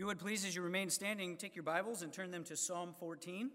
you 0.00 0.06
would 0.06 0.18
please, 0.18 0.46
as 0.46 0.56
you 0.56 0.62
remain 0.62 0.88
standing, 0.88 1.36
take 1.36 1.54
your 1.54 1.62
Bibles 1.62 2.00
and 2.00 2.10
turn 2.10 2.30
them 2.30 2.42
to 2.44 2.56
Psalm 2.56 2.94
14. 2.98 3.50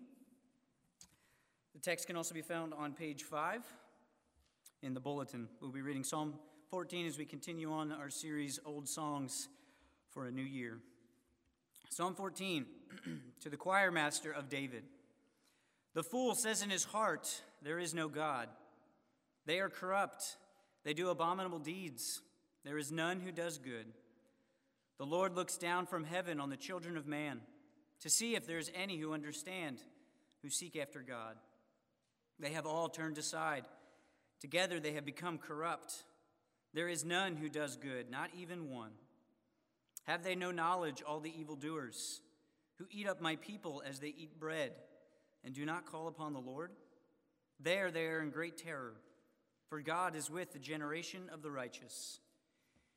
The 1.73 1.79
text 1.79 2.05
can 2.05 2.15
also 2.15 2.35
be 2.35 2.43
found 2.43 2.71
on 2.71 2.93
page 2.93 3.23
5 3.23 3.63
in 4.83 4.93
the 4.93 4.99
bulletin. 4.99 5.47
We'll 5.59 5.71
be 5.71 5.81
reading 5.81 6.03
Psalm 6.03 6.35
14 6.69 7.07
as 7.07 7.17
we 7.17 7.25
continue 7.25 7.71
on 7.71 7.91
our 7.91 8.11
series, 8.11 8.59
Old 8.63 8.87
Songs 8.87 9.47
for 10.11 10.27
a 10.27 10.31
New 10.31 10.43
Year. 10.43 10.77
Psalm 11.89 12.13
14 12.13 12.67
to 13.41 13.49
the 13.49 13.57
choir 13.57 13.89
master 13.89 14.31
of 14.31 14.47
David. 14.47 14.83
The 15.95 16.03
fool 16.03 16.35
says 16.35 16.61
in 16.61 16.69
his 16.69 16.83
heart, 16.83 17.41
There 17.63 17.79
is 17.79 17.95
no 17.95 18.07
God. 18.07 18.49
They 19.47 19.61
are 19.61 19.69
corrupt, 19.69 20.37
they 20.83 20.93
do 20.93 21.09
abominable 21.09 21.57
deeds. 21.57 22.21
There 22.63 22.77
is 22.77 22.91
none 22.91 23.19
who 23.19 23.31
does 23.31 23.57
good. 23.57 23.87
The 24.97 25.05
Lord 25.05 25.35
looks 25.35 25.57
down 25.57 25.85
from 25.85 26.03
heaven 26.03 26.39
on 26.39 26.49
the 26.49 26.57
children 26.57 26.97
of 26.97 27.07
man 27.07 27.41
to 28.01 28.09
see 28.09 28.35
if 28.35 28.47
there 28.47 28.57
is 28.57 28.71
any 28.73 28.97
who 28.97 29.13
understand, 29.13 29.79
who 30.41 30.49
seek 30.49 30.75
after 30.77 31.01
God. 31.01 31.35
They 32.39 32.51
have 32.51 32.65
all 32.65 32.89
turned 32.89 33.17
aside. 33.17 33.65
Together 34.39 34.79
they 34.79 34.93
have 34.93 35.05
become 35.05 35.37
corrupt. 35.37 36.03
There 36.73 36.89
is 36.89 37.05
none 37.05 37.35
who 37.35 37.49
does 37.49 37.77
good, 37.77 38.09
not 38.09 38.29
even 38.37 38.69
one. 38.69 38.91
Have 40.03 40.23
they 40.23 40.35
no 40.35 40.51
knowledge, 40.51 41.01
all 41.01 41.19
the 41.19 41.33
evildoers, 41.39 42.21
who 42.77 42.85
eat 42.91 43.07
up 43.07 43.21
my 43.21 43.37
people 43.37 43.81
as 43.87 43.99
they 43.99 44.13
eat 44.15 44.39
bread, 44.39 44.71
and 45.43 45.53
do 45.53 45.65
not 45.65 45.85
call 45.85 46.07
upon 46.07 46.33
the 46.33 46.39
Lord? 46.39 46.71
There 47.59 47.91
they 47.91 48.05
are 48.05 48.21
in 48.21 48.29
great 48.29 48.57
terror, 48.57 48.93
for 49.69 49.81
God 49.81 50.15
is 50.15 50.29
with 50.29 50.51
the 50.51 50.59
generation 50.59 51.29
of 51.33 51.41
the 51.41 51.51
righteous. 51.51 52.19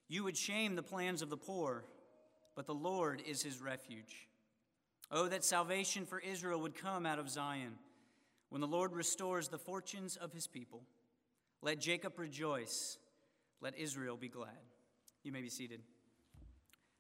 You 0.09 0.25
would 0.25 0.37
shame 0.37 0.75
the 0.75 0.83
plans 0.83 1.21
of 1.21 1.31
the 1.31 1.37
poor, 1.37 1.85
but 2.57 2.67
the 2.67 2.75
Lord 2.75 3.23
is 3.27 3.43
his 3.43 3.61
refuge. 3.61 4.29
Oh, 5.11 5.29
that 5.29 5.45
salvation 5.45 6.07
for 6.07 6.19
Israel 6.19 6.61
would 6.61 6.75
come 6.75 7.07
out 7.07 7.19
of 7.19 7.29
Zion 7.29 7.75
when 8.49 8.61
the 8.61 8.67
Lord 8.67 8.93
restores 8.93 9.49
the 9.49 9.59
fortunes 9.59 10.17
of 10.17 10.33
his 10.33 10.47
people. 10.47 10.83
Let 11.63 11.81
Jacob 11.81 12.19
rejoice, 12.19 12.99
let 13.61 13.79
Israel 13.79 14.17
be 14.17 14.29
glad. 14.29 14.49
You 15.23 15.33
may 15.33 15.43
be 15.43 15.51
seated. 15.51 15.81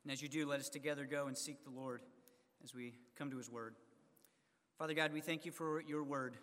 And 0.05 0.13
as 0.13 0.23
you 0.23 0.29
do, 0.29 0.47
let 0.47 0.61
us 0.61 0.69
together 0.69 1.05
go 1.05 1.27
and 1.27 1.37
seek 1.37 1.65
the 1.65 1.71
Lord 1.71 2.03
as 2.63 2.75
we 2.75 2.95
come 3.17 3.31
to 3.31 3.37
his 3.39 3.51
word. 3.51 3.75
Father 4.79 4.95
God, 4.95 5.13
we 5.13 5.21
thank 5.21 5.45
you 5.45 5.53
for 5.53 5.81
your 5.83 6.03
word. 6.03 6.37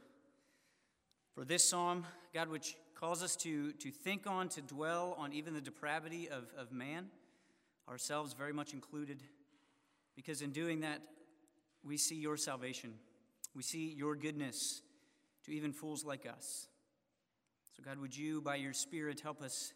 For 1.36 1.44
this 1.44 1.66
psalm, 1.66 2.06
God, 2.34 2.48
which 2.48 2.78
calls 2.96 3.22
us 3.22 3.36
to, 3.38 3.74
to 3.74 3.92
think 3.92 4.26
on, 4.26 4.48
to 4.50 4.62
dwell 4.62 5.16
on 5.20 5.34
even 5.34 5.54
the 5.54 5.60
depravity 5.60 6.30
of, 6.30 6.46
of 6.58 6.72
man, 6.72 7.08
ourselves 7.90 8.32
very 8.32 8.54
much 8.54 8.72
included, 8.72 9.22
because 10.16 10.42
in 10.42 10.52
doing 10.52 10.80
that, 10.80 11.02
we 11.84 11.98
see 11.98 12.16
your 12.16 12.38
salvation. 12.38 12.94
We 13.54 13.64
see 13.64 13.94
your 13.98 14.16
goodness 14.16 14.82
to 15.44 15.52
even 15.52 15.74
fools 15.74 16.06
like 16.06 16.26
us. 16.26 16.68
So, 17.76 17.84
God, 17.84 18.00
would 18.00 18.16
you, 18.16 18.40
by 18.40 18.56
your 18.56 18.72
Spirit, 18.74 19.20
help 19.20 19.42
us 19.42 19.74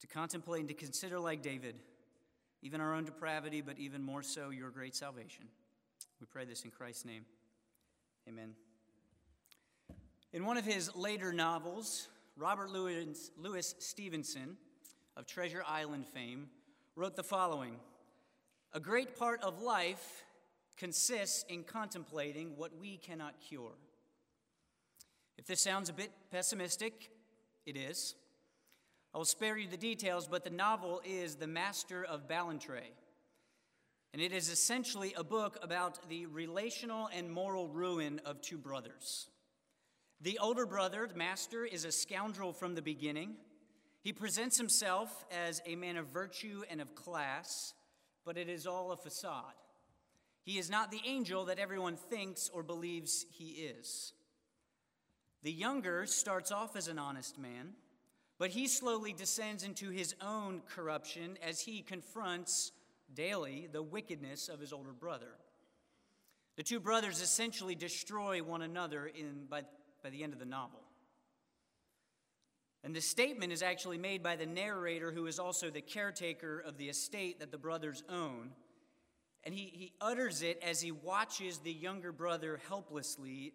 to 0.00 0.06
contemplate 0.06 0.60
and 0.60 0.68
to 0.70 0.74
consider, 0.74 1.20
like 1.20 1.42
David, 1.42 1.76
even 2.62 2.80
our 2.80 2.94
own 2.94 3.04
depravity, 3.04 3.60
but 3.60 3.78
even 3.78 4.02
more 4.02 4.22
so, 4.22 4.48
your 4.48 4.70
great 4.70 4.96
salvation. 4.96 5.44
We 6.20 6.26
pray 6.26 6.46
this 6.46 6.62
in 6.64 6.70
Christ's 6.70 7.04
name. 7.04 7.26
Amen. 8.26 8.54
In 10.34 10.44
one 10.44 10.56
of 10.56 10.64
his 10.64 10.96
later 10.96 11.32
novels, 11.32 12.08
Robert 12.36 12.68
Louis, 12.68 13.30
Louis 13.38 13.72
Stevenson 13.78 14.56
of 15.16 15.26
Treasure 15.26 15.62
Island 15.64 16.08
fame 16.08 16.48
wrote 16.96 17.14
the 17.14 17.22
following 17.22 17.76
A 18.72 18.80
great 18.80 19.16
part 19.16 19.44
of 19.44 19.62
life 19.62 20.24
consists 20.76 21.44
in 21.48 21.62
contemplating 21.62 22.56
what 22.56 22.76
we 22.80 22.96
cannot 22.96 23.34
cure. 23.48 23.76
If 25.38 25.46
this 25.46 25.62
sounds 25.62 25.88
a 25.88 25.92
bit 25.92 26.10
pessimistic, 26.32 27.12
it 27.64 27.76
is. 27.76 28.16
I 29.14 29.18
will 29.18 29.24
spare 29.24 29.56
you 29.56 29.68
the 29.68 29.76
details, 29.76 30.26
but 30.26 30.42
the 30.42 30.50
novel 30.50 31.00
is 31.04 31.36
The 31.36 31.46
Master 31.46 32.04
of 32.04 32.26
Ballantrae. 32.26 32.90
And 34.12 34.20
it 34.20 34.32
is 34.32 34.50
essentially 34.50 35.14
a 35.16 35.22
book 35.22 35.58
about 35.62 36.08
the 36.08 36.26
relational 36.26 37.08
and 37.14 37.30
moral 37.30 37.68
ruin 37.68 38.20
of 38.24 38.40
two 38.40 38.58
brothers. 38.58 39.28
The 40.20 40.38
older 40.38 40.66
brother, 40.66 41.06
the 41.06 41.16
master, 41.16 41.64
is 41.64 41.84
a 41.84 41.92
scoundrel 41.92 42.52
from 42.52 42.74
the 42.74 42.82
beginning. 42.82 43.34
He 44.00 44.12
presents 44.12 44.56
himself 44.56 45.24
as 45.30 45.62
a 45.66 45.76
man 45.76 45.96
of 45.96 46.08
virtue 46.08 46.62
and 46.70 46.80
of 46.80 46.94
class, 46.94 47.74
but 48.24 48.36
it 48.36 48.48
is 48.48 48.66
all 48.66 48.92
a 48.92 48.96
facade. 48.96 49.54
He 50.42 50.58
is 50.58 50.70
not 50.70 50.90
the 50.90 51.00
angel 51.06 51.46
that 51.46 51.58
everyone 51.58 51.96
thinks 51.96 52.50
or 52.52 52.62
believes 52.62 53.24
he 53.30 53.50
is. 53.50 54.12
The 55.42 55.52
younger 55.52 56.06
starts 56.06 56.52
off 56.52 56.76
as 56.76 56.88
an 56.88 56.98
honest 56.98 57.38
man, 57.38 57.74
but 58.38 58.50
he 58.50 58.66
slowly 58.66 59.12
descends 59.12 59.62
into 59.62 59.90
his 59.90 60.14
own 60.20 60.62
corruption 60.68 61.38
as 61.46 61.60
he 61.60 61.82
confronts 61.82 62.72
daily 63.14 63.68
the 63.70 63.82
wickedness 63.82 64.48
of 64.48 64.60
his 64.60 64.72
older 64.72 64.92
brother. 64.92 65.38
The 66.56 66.62
two 66.62 66.80
brothers 66.80 67.20
essentially 67.20 67.74
destroy 67.74 68.42
one 68.42 68.62
another 68.62 69.06
in, 69.06 69.46
by 69.48 69.62
by 70.04 70.10
the 70.10 70.22
end 70.22 70.34
of 70.34 70.38
the 70.38 70.44
novel. 70.44 70.82
And 72.84 72.94
this 72.94 73.08
statement 73.08 73.50
is 73.50 73.62
actually 73.62 73.96
made 73.96 74.22
by 74.22 74.36
the 74.36 74.44
narrator, 74.44 75.10
who 75.10 75.26
is 75.26 75.38
also 75.38 75.70
the 75.70 75.80
caretaker 75.80 76.60
of 76.60 76.76
the 76.76 76.90
estate 76.90 77.40
that 77.40 77.50
the 77.50 77.56
brothers 77.56 78.04
own. 78.10 78.50
And 79.42 79.54
he, 79.54 79.72
he 79.72 79.92
utters 80.02 80.42
it 80.42 80.62
as 80.62 80.82
he 80.82 80.92
watches 80.92 81.58
the 81.58 81.72
younger 81.72 82.12
brother 82.12 82.60
helplessly 82.68 83.54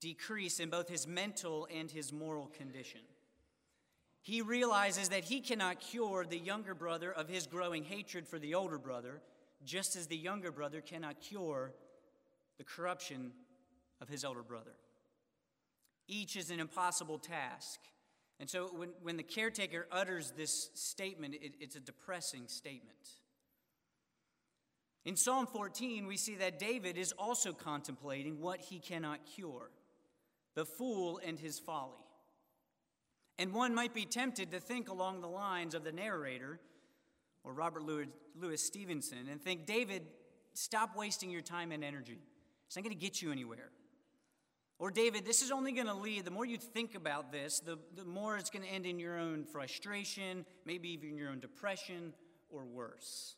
decrease 0.00 0.60
in 0.60 0.70
both 0.70 0.88
his 0.88 1.06
mental 1.06 1.68
and 1.74 1.90
his 1.90 2.10
moral 2.10 2.46
condition. 2.46 3.00
He 4.22 4.40
realizes 4.40 5.10
that 5.10 5.24
he 5.24 5.40
cannot 5.40 5.80
cure 5.80 6.24
the 6.24 6.38
younger 6.38 6.74
brother 6.74 7.12
of 7.12 7.28
his 7.28 7.46
growing 7.46 7.84
hatred 7.84 8.26
for 8.26 8.38
the 8.38 8.54
older 8.54 8.78
brother, 8.78 9.20
just 9.64 9.96
as 9.96 10.06
the 10.06 10.16
younger 10.16 10.50
brother 10.50 10.80
cannot 10.80 11.20
cure 11.20 11.72
the 12.56 12.64
corruption 12.64 13.32
of 14.00 14.08
his 14.08 14.24
older 14.24 14.42
brother. 14.42 14.72
Each 16.08 16.36
is 16.36 16.50
an 16.50 16.58
impossible 16.58 17.18
task. 17.18 17.80
And 18.40 18.48
so 18.48 18.68
when, 18.68 18.90
when 19.02 19.16
the 19.16 19.22
caretaker 19.22 19.86
utters 19.92 20.32
this 20.36 20.70
statement, 20.74 21.34
it, 21.34 21.52
it's 21.60 21.76
a 21.76 21.80
depressing 21.80 22.44
statement. 22.46 22.96
In 25.04 25.16
Psalm 25.16 25.46
14, 25.46 26.06
we 26.06 26.16
see 26.16 26.36
that 26.36 26.58
David 26.58 26.96
is 26.96 27.12
also 27.18 27.52
contemplating 27.52 28.40
what 28.40 28.60
he 28.60 28.78
cannot 28.78 29.20
cure 29.26 29.70
the 30.54 30.64
fool 30.64 31.20
and 31.24 31.38
his 31.38 31.58
folly. 31.58 32.04
And 33.38 33.52
one 33.52 33.74
might 33.74 33.94
be 33.94 34.04
tempted 34.04 34.50
to 34.50 34.58
think 34.58 34.88
along 34.88 35.20
the 35.20 35.28
lines 35.28 35.74
of 35.74 35.84
the 35.84 35.92
narrator 35.92 36.58
or 37.44 37.52
Robert 37.52 37.84
Louis, 37.84 38.08
Louis 38.38 38.60
Stevenson 38.60 39.28
and 39.30 39.40
think, 39.40 39.66
David, 39.66 40.02
stop 40.54 40.96
wasting 40.96 41.30
your 41.30 41.42
time 41.42 41.70
and 41.70 41.84
energy. 41.84 42.18
It's 42.66 42.76
not 42.76 42.84
going 42.84 42.96
to 42.96 43.00
get 43.00 43.22
you 43.22 43.30
anywhere. 43.30 43.70
Or, 44.78 44.92
David, 44.92 45.24
this 45.24 45.42
is 45.42 45.50
only 45.50 45.72
going 45.72 45.88
to 45.88 45.94
lead, 45.94 46.24
the 46.24 46.30
more 46.30 46.46
you 46.46 46.56
think 46.56 46.94
about 46.94 47.32
this, 47.32 47.58
the, 47.58 47.78
the 47.96 48.04
more 48.04 48.36
it's 48.36 48.50
going 48.50 48.64
to 48.64 48.70
end 48.70 48.86
in 48.86 49.00
your 49.00 49.18
own 49.18 49.44
frustration, 49.44 50.44
maybe 50.64 50.90
even 50.90 51.16
your 51.16 51.30
own 51.30 51.40
depression, 51.40 52.12
or 52.48 52.64
worse. 52.64 53.34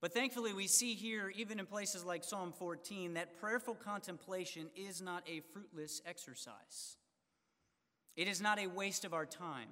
But 0.00 0.12
thankfully, 0.12 0.52
we 0.52 0.66
see 0.66 0.94
here, 0.94 1.32
even 1.36 1.60
in 1.60 1.66
places 1.66 2.04
like 2.04 2.24
Psalm 2.24 2.52
14, 2.58 3.14
that 3.14 3.40
prayerful 3.40 3.74
contemplation 3.76 4.66
is 4.76 5.00
not 5.00 5.22
a 5.28 5.40
fruitless 5.52 6.02
exercise. 6.04 6.96
It 8.16 8.28
is 8.28 8.40
not 8.40 8.58
a 8.58 8.66
waste 8.66 9.04
of 9.04 9.14
our 9.14 9.26
time. 9.26 9.68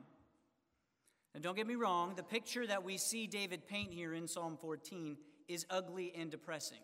And 1.34 1.42
don't 1.42 1.56
get 1.56 1.66
me 1.66 1.74
wrong, 1.74 2.14
the 2.14 2.22
picture 2.22 2.66
that 2.66 2.84
we 2.84 2.98
see 2.98 3.26
David 3.26 3.66
paint 3.66 3.92
here 3.92 4.14
in 4.14 4.28
Psalm 4.28 4.56
14 4.60 5.16
is 5.48 5.66
ugly 5.68 6.12
and 6.16 6.30
depressing. 6.30 6.78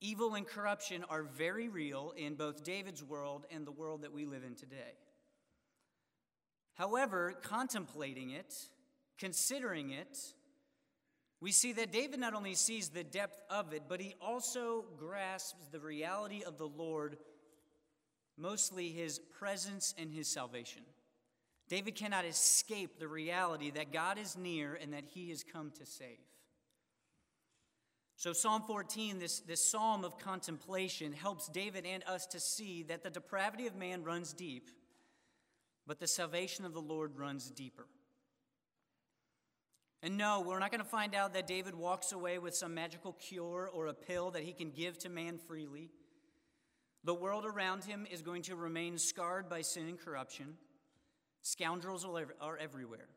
Evil 0.00 0.34
and 0.34 0.46
corruption 0.46 1.04
are 1.08 1.22
very 1.22 1.68
real 1.68 2.12
in 2.16 2.34
both 2.34 2.64
David's 2.64 3.02
world 3.02 3.46
and 3.50 3.66
the 3.66 3.72
world 3.72 4.02
that 4.02 4.12
we 4.12 4.26
live 4.26 4.44
in 4.44 4.54
today. 4.54 4.94
However, 6.74 7.34
contemplating 7.42 8.30
it, 8.30 8.54
considering 9.18 9.90
it, 9.90 10.18
we 11.40 11.50
see 11.50 11.72
that 11.74 11.92
David 11.92 12.20
not 12.20 12.34
only 12.34 12.54
sees 12.54 12.90
the 12.90 13.04
depth 13.04 13.42
of 13.50 13.72
it, 13.72 13.84
but 13.88 14.00
he 14.00 14.14
also 14.20 14.84
grasps 14.98 15.66
the 15.70 15.80
reality 15.80 16.42
of 16.46 16.58
the 16.58 16.68
Lord, 16.68 17.16
mostly 18.36 18.88
his 18.88 19.18
presence 19.18 19.94
and 19.98 20.12
his 20.12 20.28
salvation. 20.28 20.82
David 21.68 21.94
cannot 21.94 22.24
escape 22.24 22.98
the 22.98 23.08
reality 23.08 23.70
that 23.70 23.92
God 23.92 24.18
is 24.18 24.36
near 24.36 24.74
and 24.74 24.92
that 24.92 25.04
he 25.04 25.30
has 25.30 25.42
come 25.42 25.72
to 25.78 25.86
save. 25.86 26.18
So, 28.18 28.32
Psalm 28.32 28.62
14, 28.66 29.18
this, 29.18 29.40
this 29.40 29.62
psalm 29.62 30.02
of 30.02 30.18
contemplation, 30.18 31.12
helps 31.12 31.48
David 31.48 31.84
and 31.84 32.02
us 32.04 32.26
to 32.28 32.40
see 32.40 32.82
that 32.84 33.02
the 33.02 33.10
depravity 33.10 33.66
of 33.66 33.76
man 33.76 34.04
runs 34.04 34.32
deep, 34.32 34.70
but 35.86 36.00
the 36.00 36.06
salvation 36.06 36.64
of 36.64 36.72
the 36.72 36.80
Lord 36.80 37.18
runs 37.18 37.50
deeper. 37.50 37.86
And 40.02 40.16
no, 40.16 40.40
we're 40.40 40.58
not 40.58 40.70
going 40.70 40.82
to 40.82 40.88
find 40.88 41.14
out 41.14 41.34
that 41.34 41.46
David 41.46 41.74
walks 41.74 42.12
away 42.12 42.38
with 42.38 42.54
some 42.54 42.74
magical 42.74 43.12
cure 43.12 43.68
or 43.72 43.88
a 43.88 43.94
pill 43.94 44.30
that 44.30 44.44
he 44.44 44.52
can 44.52 44.70
give 44.70 44.98
to 45.00 45.10
man 45.10 45.36
freely. 45.36 45.90
The 47.04 47.14
world 47.14 47.44
around 47.44 47.84
him 47.84 48.06
is 48.10 48.22
going 48.22 48.42
to 48.42 48.56
remain 48.56 48.96
scarred 48.96 49.48
by 49.48 49.60
sin 49.60 49.88
and 49.88 49.98
corruption. 49.98 50.54
Scoundrels 51.42 52.06
are 52.40 52.58
everywhere. 52.58 53.08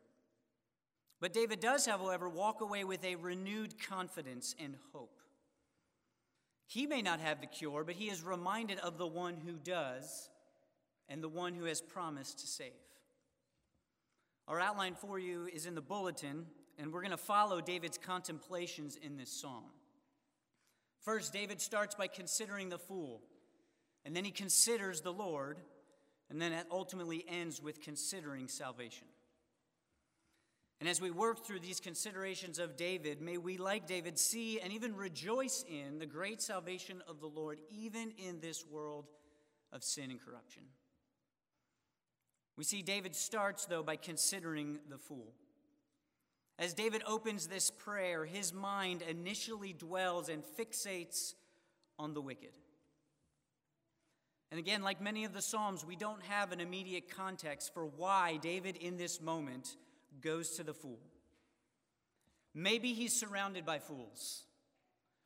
But 1.20 1.34
David 1.34 1.60
does, 1.60 1.84
however, 1.84 2.28
walk 2.28 2.62
away 2.62 2.84
with 2.84 3.04
a 3.04 3.16
renewed 3.16 3.74
confidence 3.86 4.54
and 4.58 4.76
hope. 4.92 5.20
He 6.66 6.86
may 6.86 7.02
not 7.02 7.20
have 7.20 7.40
the 7.40 7.46
cure, 7.46 7.84
but 7.84 7.96
he 7.96 8.08
is 8.08 8.22
reminded 8.22 8.78
of 8.78 8.96
the 8.96 9.06
one 9.06 9.36
who 9.36 9.52
does 9.52 10.30
and 11.08 11.22
the 11.22 11.28
one 11.28 11.54
who 11.54 11.64
has 11.64 11.80
promised 11.80 12.38
to 12.38 12.46
save. 12.46 12.72
Our 14.48 14.60
outline 14.60 14.94
for 14.94 15.18
you 15.18 15.46
is 15.52 15.66
in 15.66 15.74
the 15.74 15.80
bulletin, 15.80 16.46
and 16.78 16.92
we're 16.92 17.02
going 17.02 17.10
to 17.10 17.16
follow 17.16 17.60
David's 17.60 17.98
contemplations 17.98 18.96
in 18.96 19.16
this 19.16 19.30
psalm. 19.30 19.64
First, 21.00 21.32
David 21.32 21.60
starts 21.60 21.94
by 21.94 22.06
considering 22.06 22.68
the 22.68 22.78
fool, 22.78 23.22
and 24.04 24.14
then 24.14 24.24
he 24.24 24.30
considers 24.30 25.00
the 25.00 25.12
Lord, 25.12 25.58
and 26.30 26.40
then 26.40 26.52
it 26.52 26.66
ultimately 26.70 27.24
ends 27.28 27.60
with 27.60 27.80
considering 27.80 28.48
salvation. 28.48 29.06
And 30.80 30.88
as 30.88 31.00
we 31.00 31.10
work 31.10 31.44
through 31.44 31.60
these 31.60 31.78
considerations 31.78 32.58
of 32.58 32.76
David, 32.76 33.20
may 33.20 33.36
we, 33.36 33.58
like 33.58 33.86
David, 33.86 34.18
see 34.18 34.58
and 34.60 34.72
even 34.72 34.96
rejoice 34.96 35.62
in 35.68 35.98
the 35.98 36.06
great 36.06 36.40
salvation 36.40 37.02
of 37.06 37.20
the 37.20 37.26
Lord, 37.26 37.58
even 37.68 38.12
in 38.16 38.40
this 38.40 38.64
world 38.66 39.06
of 39.72 39.84
sin 39.84 40.10
and 40.10 40.18
corruption. 40.24 40.62
We 42.56 42.64
see 42.64 42.80
David 42.80 43.14
starts, 43.14 43.66
though, 43.66 43.82
by 43.82 43.96
considering 43.96 44.78
the 44.88 44.96
fool. 44.96 45.34
As 46.58 46.72
David 46.72 47.02
opens 47.06 47.46
this 47.46 47.70
prayer, 47.70 48.24
his 48.24 48.52
mind 48.52 49.02
initially 49.02 49.74
dwells 49.74 50.30
and 50.30 50.42
fixates 50.42 51.34
on 51.98 52.14
the 52.14 52.20
wicked. 52.22 52.56
And 54.50 54.58
again, 54.58 54.82
like 54.82 55.00
many 55.00 55.24
of 55.24 55.32
the 55.32 55.42
Psalms, 55.42 55.84
we 55.84 55.96
don't 55.96 56.22
have 56.22 56.52
an 56.52 56.60
immediate 56.60 57.14
context 57.14 57.72
for 57.72 57.84
why 57.84 58.38
David 58.38 58.76
in 58.76 58.96
this 58.96 59.20
moment 59.20 59.76
goes 60.20 60.50
to 60.56 60.64
the 60.64 60.74
fool. 60.74 60.98
Maybe 62.54 62.92
he's 62.94 63.18
surrounded 63.18 63.64
by 63.64 63.78
fools, 63.78 64.44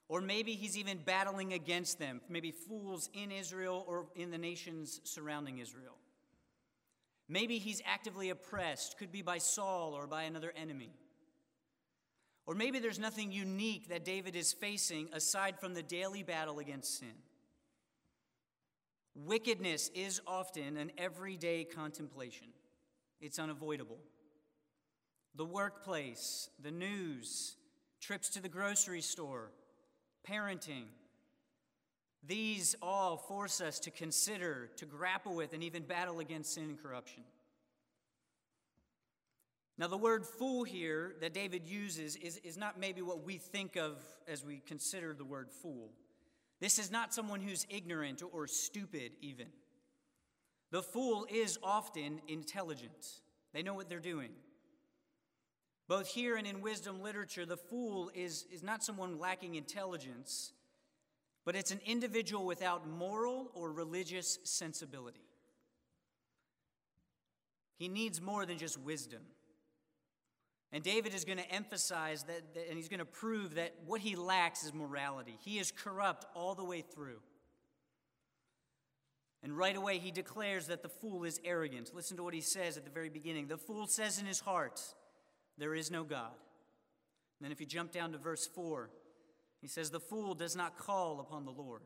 or 0.08 0.20
maybe 0.20 0.52
he's 0.52 0.76
even 0.76 0.98
battling 0.98 1.52
against 1.54 1.98
them, 1.98 2.20
maybe 2.28 2.50
fools 2.50 3.08
in 3.14 3.32
Israel 3.32 3.84
or 3.88 4.06
in 4.14 4.30
the 4.30 4.38
nations 4.38 5.00
surrounding 5.04 5.58
Israel. 5.58 5.96
Maybe 7.28 7.58
he's 7.58 7.80
actively 7.86 8.28
oppressed, 8.28 8.98
could 8.98 9.10
be 9.10 9.22
by 9.22 9.38
Saul 9.38 9.94
or 9.94 10.06
by 10.06 10.24
another 10.24 10.52
enemy. 10.54 10.90
Or 12.46 12.54
maybe 12.54 12.78
there's 12.78 12.98
nothing 12.98 13.32
unique 13.32 13.88
that 13.88 14.04
David 14.04 14.36
is 14.36 14.52
facing 14.52 15.08
aside 15.14 15.58
from 15.58 15.72
the 15.72 15.82
daily 15.82 16.22
battle 16.22 16.58
against 16.58 16.98
sin. 16.98 17.14
Wickedness 19.14 19.90
is 19.94 20.20
often 20.26 20.76
an 20.76 20.92
everyday 20.98 21.64
contemplation, 21.64 22.48
it's 23.20 23.38
unavoidable. 23.38 23.98
The 25.36 25.44
workplace, 25.44 26.48
the 26.62 26.70
news, 26.70 27.56
trips 28.00 28.28
to 28.30 28.42
the 28.42 28.48
grocery 28.48 29.00
store, 29.00 29.50
parenting, 30.28 30.84
these 32.26 32.74
all 32.80 33.16
force 33.16 33.60
us 33.60 33.78
to 33.80 33.90
consider, 33.90 34.70
to 34.76 34.86
grapple 34.86 35.34
with, 35.34 35.52
and 35.52 35.62
even 35.62 35.82
battle 35.82 36.20
against 36.20 36.54
sin 36.54 36.64
and 36.64 36.82
corruption. 36.82 37.22
Now, 39.76 39.88
the 39.88 39.98
word 39.98 40.24
fool 40.24 40.62
here 40.62 41.16
that 41.20 41.34
David 41.34 41.68
uses 41.68 42.16
is, 42.16 42.38
is 42.38 42.56
not 42.56 42.78
maybe 42.78 43.02
what 43.02 43.24
we 43.24 43.38
think 43.38 43.76
of 43.76 43.98
as 44.28 44.44
we 44.44 44.62
consider 44.64 45.12
the 45.12 45.24
word 45.24 45.50
fool. 45.50 45.90
This 46.60 46.78
is 46.78 46.90
not 46.90 47.12
someone 47.12 47.40
who's 47.40 47.66
ignorant 47.68 48.22
or 48.32 48.46
stupid, 48.46 49.12
even. 49.20 49.48
The 50.70 50.82
fool 50.82 51.26
is 51.28 51.58
often 51.62 52.20
intelligent, 52.28 53.20
they 53.52 53.62
know 53.62 53.74
what 53.74 53.88
they're 53.88 53.98
doing. 53.98 54.30
Both 55.86 56.08
here 56.08 56.36
and 56.36 56.46
in 56.46 56.62
wisdom 56.62 57.02
literature, 57.02 57.44
the 57.44 57.56
fool 57.56 58.10
is, 58.14 58.46
is 58.50 58.62
not 58.62 58.82
someone 58.82 59.18
lacking 59.18 59.54
intelligence, 59.54 60.52
but 61.44 61.54
it's 61.54 61.70
an 61.70 61.80
individual 61.84 62.46
without 62.46 62.88
moral 62.88 63.50
or 63.54 63.70
religious 63.70 64.38
sensibility. 64.44 65.20
He 67.76 67.88
needs 67.88 68.20
more 68.20 68.46
than 68.46 68.56
just 68.56 68.80
wisdom. 68.80 69.20
And 70.72 70.82
David 70.82 71.14
is 71.14 71.24
going 71.24 71.38
to 71.38 71.50
emphasize 71.50 72.24
that, 72.24 72.54
that, 72.54 72.68
and 72.68 72.76
he's 72.76 72.88
going 72.88 72.98
to 72.98 73.04
prove 73.04 73.56
that 73.56 73.74
what 73.86 74.00
he 74.00 74.16
lacks 74.16 74.64
is 74.64 74.72
morality. 74.72 75.36
He 75.40 75.58
is 75.58 75.70
corrupt 75.70 76.24
all 76.34 76.54
the 76.54 76.64
way 76.64 76.80
through. 76.80 77.20
And 79.42 79.56
right 79.56 79.76
away, 79.76 79.98
he 79.98 80.10
declares 80.10 80.68
that 80.68 80.82
the 80.82 80.88
fool 80.88 81.24
is 81.24 81.38
arrogant. 81.44 81.94
Listen 81.94 82.16
to 82.16 82.22
what 82.22 82.32
he 82.32 82.40
says 82.40 82.78
at 82.78 82.84
the 82.84 82.90
very 82.90 83.10
beginning. 83.10 83.46
The 83.46 83.58
fool 83.58 83.86
says 83.86 84.18
in 84.18 84.24
his 84.24 84.40
heart, 84.40 84.80
There 85.58 85.74
is 85.74 85.90
no 85.90 86.04
God. 86.04 86.32
And 87.38 87.44
then 87.44 87.52
if 87.52 87.60
you 87.60 87.66
jump 87.66 87.92
down 87.92 88.12
to 88.12 88.18
verse 88.18 88.46
4, 88.46 88.90
he 89.60 89.68
says, 89.68 89.90
The 89.90 90.00
fool 90.00 90.34
does 90.34 90.56
not 90.56 90.78
call 90.78 91.20
upon 91.20 91.44
the 91.44 91.50
Lord. 91.50 91.82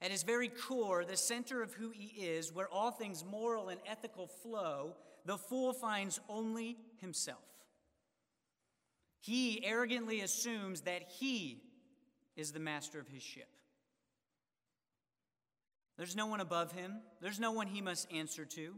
At 0.00 0.10
his 0.10 0.24
very 0.24 0.48
core, 0.48 1.04
the 1.04 1.16
center 1.16 1.62
of 1.62 1.74
who 1.74 1.90
he 1.90 2.06
is, 2.24 2.52
where 2.52 2.68
all 2.68 2.90
things 2.90 3.24
moral 3.24 3.68
and 3.68 3.80
ethical 3.86 4.26
flow, 4.26 4.96
the 5.24 5.38
fool 5.38 5.72
finds 5.72 6.20
only 6.28 6.76
himself. 7.00 7.38
He 9.20 9.64
arrogantly 9.64 10.20
assumes 10.20 10.80
that 10.82 11.02
he 11.20 11.62
is 12.36 12.50
the 12.50 12.58
master 12.58 12.98
of 12.98 13.06
his 13.06 13.22
ship. 13.22 13.48
There's 15.96 16.16
no 16.16 16.26
one 16.26 16.40
above 16.40 16.72
him, 16.72 17.00
there's 17.20 17.38
no 17.38 17.52
one 17.52 17.68
he 17.68 17.80
must 17.80 18.12
answer 18.12 18.44
to. 18.44 18.74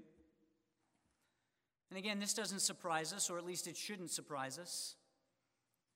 And 1.94 2.00
again, 2.00 2.19
this 2.19 2.35
doesn't 2.35 2.58
surprise 2.58 3.12
us, 3.12 3.31
or 3.31 3.38
at 3.38 3.46
least 3.46 3.69
it 3.69 3.76
shouldn't 3.76 4.11
surprise 4.11 4.58
us. 4.58 4.96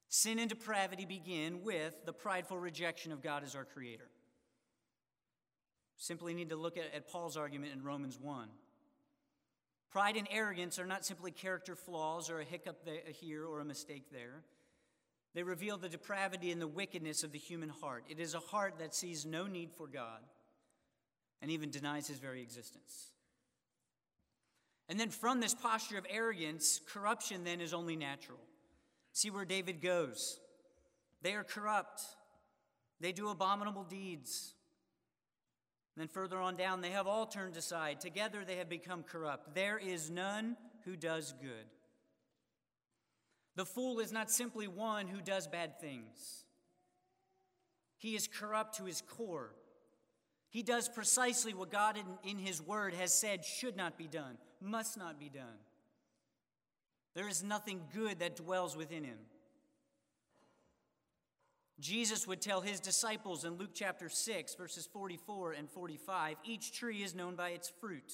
Sin 0.08 0.38
and 0.38 0.48
depravity 0.48 1.04
begin 1.04 1.64
with 1.64 2.06
the 2.06 2.12
prideful 2.12 2.56
rejection 2.56 3.10
of 3.10 3.20
God 3.20 3.42
as 3.42 3.56
our 3.56 3.64
creator. 3.64 4.08
Simply 5.96 6.34
need 6.34 6.50
to 6.50 6.56
look 6.56 6.76
at, 6.76 6.94
at 6.94 7.10
Paul's 7.10 7.36
argument 7.36 7.72
in 7.72 7.82
Romans 7.82 8.16
1. 8.16 8.48
Pride 9.90 10.16
and 10.16 10.28
arrogance 10.30 10.78
are 10.78 10.86
not 10.86 11.04
simply 11.04 11.32
character 11.32 11.74
flaws 11.74 12.30
or 12.30 12.38
a 12.38 12.44
hiccup 12.44 12.88
here 13.20 13.44
or 13.44 13.58
a 13.58 13.64
mistake 13.64 14.04
there. 14.12 14.44
They 15.34 15.42
reveal 15.42 15.78
the 15.78 15.88
depravity 15.88 16.52
and 16.52 16.62
the 16.62 16.68
wickedness 16.68 17.24
of 17.24 17.32
the 17.32 17.40
human 17.40 17.70
heart. 17.70 18.04
It 18.08 18.20
is 18.20 18.34
a 18.34 18.38
heart 18.38 18.78
that 18.78 18.94
sees 18.94 19.26
no 19.26 19.48
need 19.48 19.72
for 19.72 19.88
God 19.88 20.20
and 21.42 21.50
even 21.50 21.70
denies 21.70 22.06
his 22.06 22.18
very 22.18 22.40
existence. 22.40 23.10
And 24.88 24.98
then 24.98 25.10
from 25.10 25.40
this 25.40 25.54
posture 25.54 25.98
of 25.98 26.06
arrogance, 26.08 26.80
corruption 26.88 27.44
then 27.44 27.60
is 27.60 27.74
only 27.74 27.96
natural. 27.96 28.38
See 29.12 29.30
where 29.30 29.44
David 29.44 29.82
goes. 29.82 30.40
They 31.22 31.34
are 31.34 31.44
corrupt, 31.44 32.02
they 33.00 33.12
do 33.12 33.28
abominable 33.28 33.84
deeds. 33.84 34.54
And 35.94 36.02
then 36.02 36.08
further 36.08 36.38
on 36.38 36.54
down, 36.56 36.80
they 36.80 36.90
have 36.90 37.08
all 37.08 37.26
turned 37.26 37.56
aside. 37.56 38.00
Together 38.00 38.44
they 38.46 38.56
have 38.56 38.68
become 38.68 39.02
corrupt. 39.02 39.56
There 39.56 39.78
is 39.78 40.10
none 40.10 40.56
who 40.84 40.94
does 40.94 41.34
good. 41.42 41.66
The 43.56 43.66
fool 43.66 43.98
is 43.98 44.12
not 44.12 44.30
simply 44.30 44.68
one 44.68 45.08
who 45.08 45.20
does 45.20 45.48
bad 45.48 45.80
things, 45.80 46.44
he 47.96 48.14
is 48.14 48.28
corrupt 48.28 48.76
to 48.76 48.84
his 48.84 49.02
core. 49.02 49.54
He 50.50 50.62
does 50.62 50.88
precisely 50.88 51.52
what 51.54 51.70
God 51.70 51.96
in, 51.96 52.30
in 52.30 52.38
His 52.38 52.62
Word 52.62 52.94
has 52.94 53.12
said 53.12 53.44
should 53.44 53.76
not 53.76 53.98
be 53.98 54.06
done, 54.06 54.38
must 54.60 54.96
not 54.96 55.18
be 55.20 55.28
done. 55.28 55.58
There 57.18 57.28
is 57.28 57.42
nothing 57.42 57.80
good 57.92 58.20
that 58.20 58.36
dwells 58.36 58.76
within 58.76 59.02
him. 59.02 59.18
Jesus 61.80 62.28
would 62.28 62.40
tell 62.40 62.60
his 62.60 62.78
disciples 62.78 63.44
in 63.44 63.54
Luke 63.54 63.70
chapter 63.74 64.08
6, 64.08 64.54
verses 64.54 64.88
44 64.92 65.52
and 65.52 65.68
45 65.68 66.36
each 66.44 66.72
tree 66.72 67.02
is 67.02 67.16
known 67.16 67.34
by 67.34 67.50
its 67.50 67.72
fruit. 67.80 68.12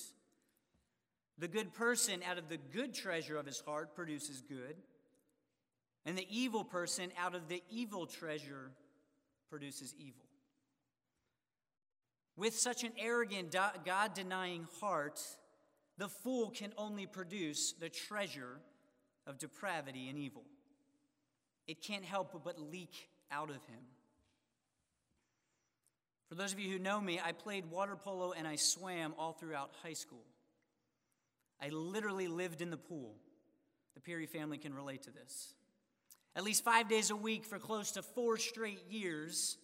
The 1.36 1.48
good 1.48 1.74
person 1.74 2.22
out 2.26 2.38
of 2.38 2.48
the 2.48 2.56
good 2.56 2.94
treasure 2.94 3.36
of 3.36 3.44
his 3.44 3.60
heart 3.60 3.94
produces 3.94 4.40
good, 4.40 4.76
and 6.06 6.16
the 6.16 6.26
evil 6.30 6.64
person 6.64 7.10
out 7.18 7.34
of 7.34 7.48
the 7.48 7.62
evil 7.70 8.06
treasure 8.06 8.70
produces 9.50 9.94
evil. 9.98 10.23
With 12.36 12.58
such 12.58 12.82
an 12.82 12.92
arrogant, 12.98 13.54
God 13.84 14.14
denying 14.14 14.66
heart, 14.80 15.20
the 15.98 16.08
fool 16.08 16.50
can 16.50 16.72
only 16.76 17.06
produce 17.06 17.72
the 17.72 17.88
treasure 17.88 18.58
of 19.26 19.38
depravity 19.38 20.08
and 20.08 20.18
evil. 20.18 20.42
It 21.66 21.82
can't 21.82 22.04
help 22.04 22.42
but 22.44 22.58
leak 22.58 23.08
out 23.30 23.50
of 23.50 23.56
him. 23.56 23.80
For 26.28 26.34
those 26.34 26.52
of 26.52 26.58
you 26.58 26.72
who 26.72 26.78
know 26.78 27.00
me, 27.00 27.20
I 27.24 27.32
played 27.32 27.70
water 27.70 27.96
polo 27.96 28.32
and 28.32 28.48
I 28.48 28.56
swam 28.56 29.14
all 29.18 29.32
throughout 29.32 29.70
high 29.82 29.92
school. 29.92 30.24
I 31.62 31.68
literally 31.68 32.26
lived 32.26 32.60
in 32.60 32.70
the 32.70 32.76
pool. 32.76 33.14
The 33.94 34.00
Peary 34.00 34.26
family 34.26 34.58
can 34.58 34.74
relate 34.74 35.04
to 35.04 35.12
this. 35.12 35.54
At 36.34 36.42
least 36.42 36.64
five 36.64 36.88
days 36.88 37.10
a 37.10 37.16
week 37.16 37.44
for 37.44 37.60
close 37.60 37.92
to 37.92 38.02
four 38.02 38.38
straight 38.38 38.90
years, 38.90 39.56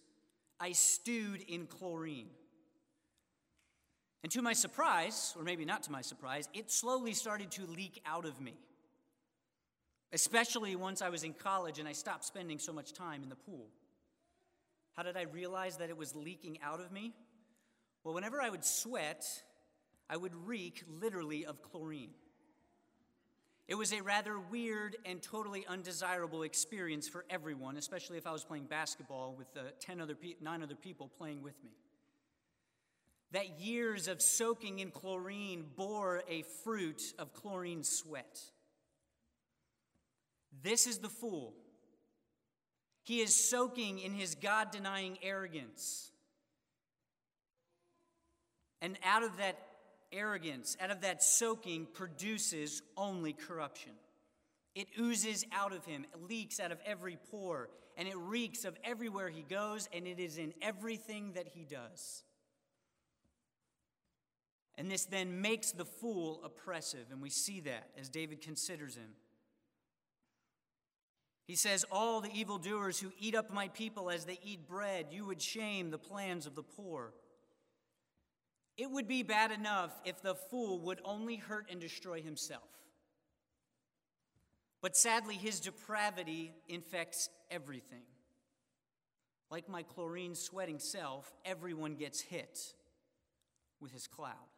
I 0.59 0.71
stewed 0.71 1.41
in 1.41 1.67
chlorine. 1.67 2.29
And 4.23 4.31
to 4.33 4.41
my 4.41 4.53
surprise, 4.53 5.33
or 5.37 5.43
maybe 5.43 5.65
not 5.65 5.83
to 5.83 5.91
my 5.91 6.01
surprise, 6.01 6.47
it 6.53 6.69
slowly 6.69 7.13
started 7.13 7.51
to 7.51 7.65
leak 7.65 8.01
out 8.05 8.25
of 8.25 8.39
me. 8.39 8.53
Especially 10.13 10.75
once 10.75 11.01
I 11.01 11.09
was 11.09 11.23
in 11.23 11.33
college 11.33 11.79
and 11.79 11.87
I 11.87 11.93
stopped 11.93 12.25
spending 12.25 12.59
so 12.59 12.73
much 12.73 12.93
time 12.93 13.23
in 13.23 13.29
the 13.29 13.35
pool. 13.35 13.67
How 14.95 15.03
did 15.03 15.17
I 15.17 15.23
realize 15.23 15.77
that 15.77 15.89
it 15.89 15.97
was 15.97 16.15
leaking 16.15 16.59
out 16.61 16.79
of 16.79 16.91
me? 16.91 17.13
Well, 18.03 18.13
whenever 18.13 18.41
I 18.41 18.49
would 18.49 18.65
sweat, 18.65 19.25
I 20.09 20.17
would 20.17 20.35
reek 20.35 20.83
literally 20.99 21.45
of 21.45 21.61
chlorine. 21.61 22.11
It 23.67 23.75
was 23.75 23.93
a 23.93 24.01
rather 24.01 24.37
weird 24.37 24.97
and 25.05 25.21
totally 25.21 25.65
undesirable 25.65 26.43
experience 26.43 27.07
for 27.07 27.23
everyone, 27.29 27.77
especially 27.77 28.17
if 28.17 28.27
I 28.27 28.33
was 28.33 28.43
playing 28.43 28.65
basketball 28.65 29.33
with 29.37 29.53
the 29.53 29.71
10 29.79 30.01
other 30.01 30.13
pe- 30.13 30.35
nine 30.41 30.61
other 30.61 30.75
people 30.75 31.07
playing 31.07 31.41
with 31.41 31.55
me. 31.63 31.71
That 33.31 33.61
years 33.61 34.07
of 34.07 34.21
soaking 34.21 34.79
in 34.79 34.91
chlorine 34.91 35.65
bore 35.75 36.23
a 36.27 36.43
fruit 36.63 37.13
of 37.17 37.33
chlorine 37.33 37.83
sweat. 37.83 38.41
This 40.63 40.85
is 40.85 40.97
the 40.97 41.09
fool. 41.09 41.53
He 43.03 43.21
is 43.21 43.33
soaking 43.33 43.99
in 43.99 44.13
his 44.13 44.35
God 44.35 44.71
denying 44.71 45.17
arrogance. 45.23 46.11
And 48.81 48.97
out 49.03 49.23
of 49.23 49.37
that 49.37 49.57
arrogance, 50.11 50.75
out 50.81 50.91
of 50.91 51.01
that 51.01 51.23
soaking, 51.23 51.87
produces 51.93 52.81
only 52.97 53.33
corruption. 53.33 53.93
It 54.75 54.87
oozes 54.99 55.45
out 55.51 55.73
of 55.73 55.85
him, 55.85 56.05
it 56.13 56.29
leaks 56.29 56.59
out 56.59 56.71
of 56.71 56.79
every 56.85 57.17
pore, 57.29 57.69
and 57.97 58.07
it 58.07 58.17
reeks 58.17 58.65
of 58.65 58.77
everywhere 58.83 59.29
he 59.29 59.41
goes, 59.41 59.89
and 59.93 60.07
it 60.07 60.19
is 60.19 60.37
in 60.37 60.53
everything 60.61 61.33
that 61.33 61.47
he 61.47 61.65
does. 61.65 62.23
And 64.81 64.89
this 64.89 65.05
then 65.05 65.41
makes 65.41 65.71
the 65.73 65.85
fool 65.85 66.41
oppressive, 66.43 67.05
and 67.11 67.21
we 67.21 67.29
see 67.29 67.59
that 67.59 67.91
as 67.99 68.09
David 68.09 68.41
considers 68.41 68.95
him. 68.95 69.09
He 71.45 71.55
says, 71.55 71.85
All 71.91 72.19
the 72.19 72.33
evildoers 72.33 72.99
who 72.99 73.11
eat 73.19 73.35
up 73.35 73.53
my 73.53 73.67
people 73.67 74.09
as 74.09 74.25
they 74.25 74.39
eat 74.43 74.67
bread, 74.67 75.09
you 75.11 75.27
would 75.27 75.39
shame 75.39 75.91
the 75.91 75.99
plans 75.99 76.47
of 76.47 76.55
the 76.55 76.63
poor. 76.63 77.13
It 78.75 78.89
would 78.89 79.07
be 79.07 79.21
bad 79.21 79.51
enough 79.51 79.91
if 80.03 80.19
the 80.23 80.33
fool 80.33 80.79
would 80.79 80.99
only 81.05 81.35
hurt 81.35 81.67
and 81.69 81.79
destroy 81.79 82.23
himself. 82.23 82.63
But 84.81 84.97
sadly, 84.97 85.35
his 85.35 85.59
depravity 85.59 86.55
infects 86.67 87.29
everything. 87.51 88.05
Like 89.51 89.69
my 89.69 89.83
chlorine 89.83 90.33
sweating 90.33 90.79
self, 90.79 91.31
everyone 91.45 91.93
gets 91.93 92.19
hit 92.19 92.73
with 93.79 93.91
his 93.91 94.07
cloud. 94.07 94.50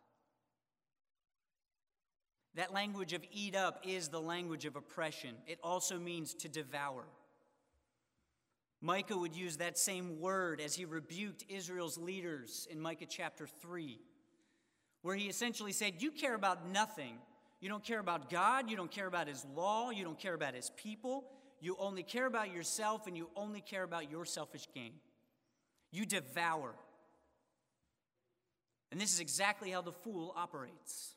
That 2.55 2.74
language 2.74 3.13
of 3.13 3.24
eat 3.31 3.55
up 3.55 3.79
is 3.83 4.10
the 4.10 4.22
language 4.22 4.65
of 4.65 4.75
oppression. 4.75 5.36
It 5.48 5.60
also 5.63 5.98
means 5.98 6.33
to 6.36 6.50
devour. 6.50 7.03
Micah 8.79 9.17
would 9.17 9.36
use 9.36 9.57
that 9.57 9.77
same 9.77 10.19
word 10.19 10.60
as 10.60 10.75
he 10.75 10.86
rebuked 10.86 11.45
Israel's 11.48 11.98
leaders 11.98 12.67
in 12.69 12.79
Micah 12.79 13.05
chapter 13.07 13.48
3, 13.48 14.00
where 15.01 15.15
he 15.15 15.27
essentially 15.27 15.72
said, 15.72 16.01
You 16.01 16.12
care 16.12 16.36
about 16.36 16.69
nothing. 16.69 17.17
You 17.60 17.69
don't 17.69 17.83
care 17.83 18.00
about 18.00 18.29
God. 18.29 18.69
You 18.69 18.75
don't 18.75 18.91
care 18.91 19.07
about 19.07 19.27
his 19.27 19.45
law. 19.55 19.89
You 19.89 20.03
don't 20.03 20.19
care 20.19 20.33
about 20.33 20.53
his 20.53 20.69
people. 20.75 21.24
You 21.62 21.77
only 21.79 22.03
care 22.03 22.25
about 22.25 22.53
yourself 22.53 23.07
and 23.07 23.15
you 23.15 23.29
only 23.38 23.62
care 23.62 23.83
about 23.83 24.12
your 24.12 24.25
selfish 24.25 24.67
gain. 24.75 24.91
You 25.89 26.05
devour. 26.05 26.75
And 28.91 29.00
this 29.00 29.13
is 29.13 29.22
exactly 29.22 29.72
how 29.72 29.81
the 29.81 29.93
fool 29.93 30.33
operates. 30.36 31.15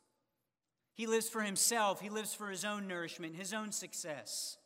He 0.96 1.06
lives 1.06 1.28
for 1.28 1.42
himself, 1.42 2.00
he 2.00 2.08
lives 2.08 2.32
for 2.32 2.48
his 2.48 2.64
own 2.64 2.88
nourishment, 2.88 3.36
his 3.36 3.52
own 3.52 3.70
success. 3.70 4.56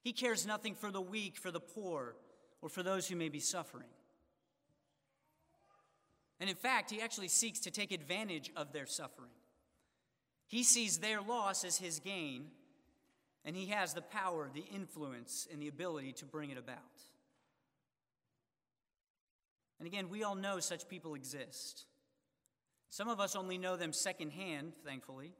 He 0.00 0.12
cares 0.12 0.46
nothing 0.46 0.76
for 0.76 0.92
the 0.92 1.00
weak, 1.00 1.36
for 1.36 1.50
the 1.50 1.58
poor, 1.58 2.14
or 2.62 2.68
for 2.68 2.84
those 2.84 3.08
who 3.08 3.16
may 3.16 3.28
be 3.28 3.40
suffering. 3.40 3.88
And 6.38 6.48
in 6.48 6.54
fact, 6.54 6.92
he 6.92 7.00
actually 7.00 7.26
seeks 7.26 7.58
to 7.60 7.72
take 7.72 7.90
advantage 7.90 8.52
of 8.54 8.72
their 8.72 8.86
suffering. 8.86 9.32
He 10.46 10.62
sees 10.62 10.98
their 10.98 11.20
loss 11.20 11.64
as 11.64 11.78
his 11.78 11.98
gain, 11.98 12.46
and 13.44 13.56
he 13.56 13.66
has 13.66 13.92
the 13.92 14.02
power, 14.02 14.48
the 14.54 14.66
influence, 14.72 15.48
and 15.50 15.60
the 15.60 15.66
ability 15.66 16.12
to 16.12 16.24
bring 16.24 16.50
it 16.50 16.58
about. 16.58 16.78
And 19.80 19.88
again, 19.88 20.08
we 20.08 20.22
all 20.22 20.36
know 20.36 20.60
such 20.60 20.88
people 20.88 21.16
exist. 21.16 21.86
Some 22.88 23.08
of 23.08 23.18
us 23.18 23.34
only 23.34 23.58
know 23.58 23.76
them 23.76 23.92
secondhand, 23.92 24.74
thankfully. 24.84 25.32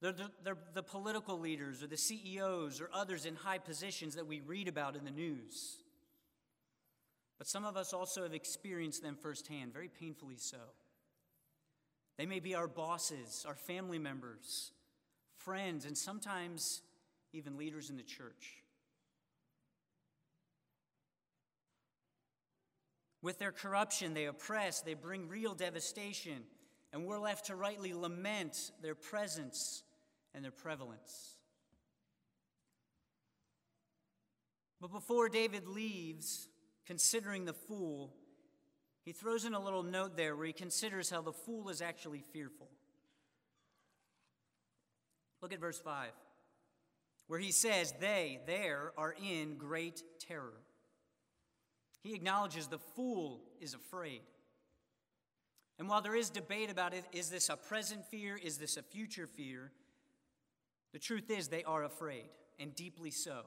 They're 0.00 0.12
the, 0.12 0.30
they're 0.42 0.56
the 0.72 0.82
political 0.82 1.38
leaders 1.38 1.82
or 1.82 1.86
the 1.86 1.96
CEOs 1.96 2.80
or 2.80 2.88
others 2.92 3.26
in 3.26 3.36
high 3.36 3.58
positions 3.58 4.14
that 4.14 4.26
we 4.26 4.40
read 4.40 4.66
about 4.66 4.96
in 4.96 5.04
the 5.04 5.10
news. 5.10 5.76
But 7.36 7.46
some 7.46 7.64
of 7.64 7.76
us 7.76 7.92
also 7.92 8.22
have 8.22 8.34
experienced 8.34 9.02
them 9.02 9.16
firsthand, 9.20 9.72
very 9.72 9.88
painfully 9.88 10.36
so. 10.36 10.58
They 12.16 12.26
may 12.26 12.40
be 12.40 12.54
our 12.54 12.68
bosses, 12.68 13.44
our 13.46 13.54
family 13.54 13.98
members, 13.98 14.72
friends, 15.36 15.84
and 15.84 15.96
sometimes 15.96 16.82
even 17.32 17.56
leaders 17.56 17.90
in 17.90 17.96
the 17.96 18.02
church. 18.02 18.62
With 23.22 23.38
their 23.38 23.52
corruption, 23.52 24.14
they 24.14 24.26
oppress, 24.26 24.80
they 24.80 24.94
bring 24.94 25.28
real 25.28 25.54
devastation, 25.54 26.42
and 26.92 27.04
we're 27.04 27.18
left 27.18 27.46
to 27.46 27.56
rightly 27.56 27.92
lament 27.92 28.70
their 28.82 28.94
presence 28.94 29.82
and 30.34 30.44
their 30.44 30.50
prevalence. 30.50 31.36
But 34.80 34.92
before 34.92 35.28
David 35.28 35.66
leaves, 35.66 36.48
considering 36.86 37.44
the 37.44 37.52
fool, 37.52 38.14
he 39.04 39.12
throws 39.12 39.44
in 39.44 39.54
a 39.54 39.60
little 39.60 39.82
note 39.82 40.16
there 40.16 40.36
where 40.36 40.46
he 40.46 40.52
considers 40.52 41.10
how 41.10 41.22
the 41.22 41.32
fool 41.32 41.68
is 41.68 41.82
actually 41.82 42.22
fearful. 42.32 42.68
Look 45.42 45.52
at 45.52 45.60
verse 45.60 45.78
5, 45.78 46.10
where 47.26 47.38
he 47.38 47.52
says, 47.52 47.94
They, 47.98 48.40
there, 48.46 48.92
are 48.96 49.14
in 49.22 49.56
great 49.56 50.02
terror. 50.18 50.60
He 52.02 52.14
acknowledges 52.14 52.66
the 52.66 52.78
fool 52.78 53.42
is 53.60 53.74
afraid. 53.74 54.22
And 55.78 55.88
while 55.88 56.02
there 56.02 56.14
is 56.14 56.28
debate 56.28 56.70
about 56.70 56.92
it, 56.92 57.04
is 57.12 57.30
this 57.30 57.48
a 57.48 57.56
present 57.56 58.04
fear? 58.06 58.36
Is 58.36 58.58
this 58.58 58.76
a 58.76 58.82
future 58.82 59.26
fear? 59.26 59.72
The 60.92 60.98
truth 60.98 61.30
is, 61.30 61.48
they 61.48 61.64
are 61.64 61.84
afraid, 61.84 62.30
and 62.58 62.74
deeply 62.74 63.10
so. 63.10 63.42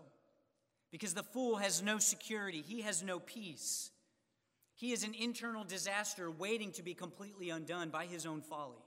Because 0.91 1.13
the 1.13 1.23
fool 1.23 1.57
has 1.57 1.81
no 1.81 1.97
security, 1.97 2.63
he 2.65 2.81
has 2.81 3.03
no 3.03 3.19
peace. 3.19 3.91
He 4.75 4.91
is 4.91 5.03
an 5.03 5.13
internal 5.13 5.63
disaster 5.63 6.29
waiting 6.29 6.71
to 6.73 6.83
be 6.83 6.93
completely 6.93 7.49
undone 7.49 7.89
by 7.89 8.05
his 8.05 8.25
own 8.25 8.41
folly. 8.41 8.83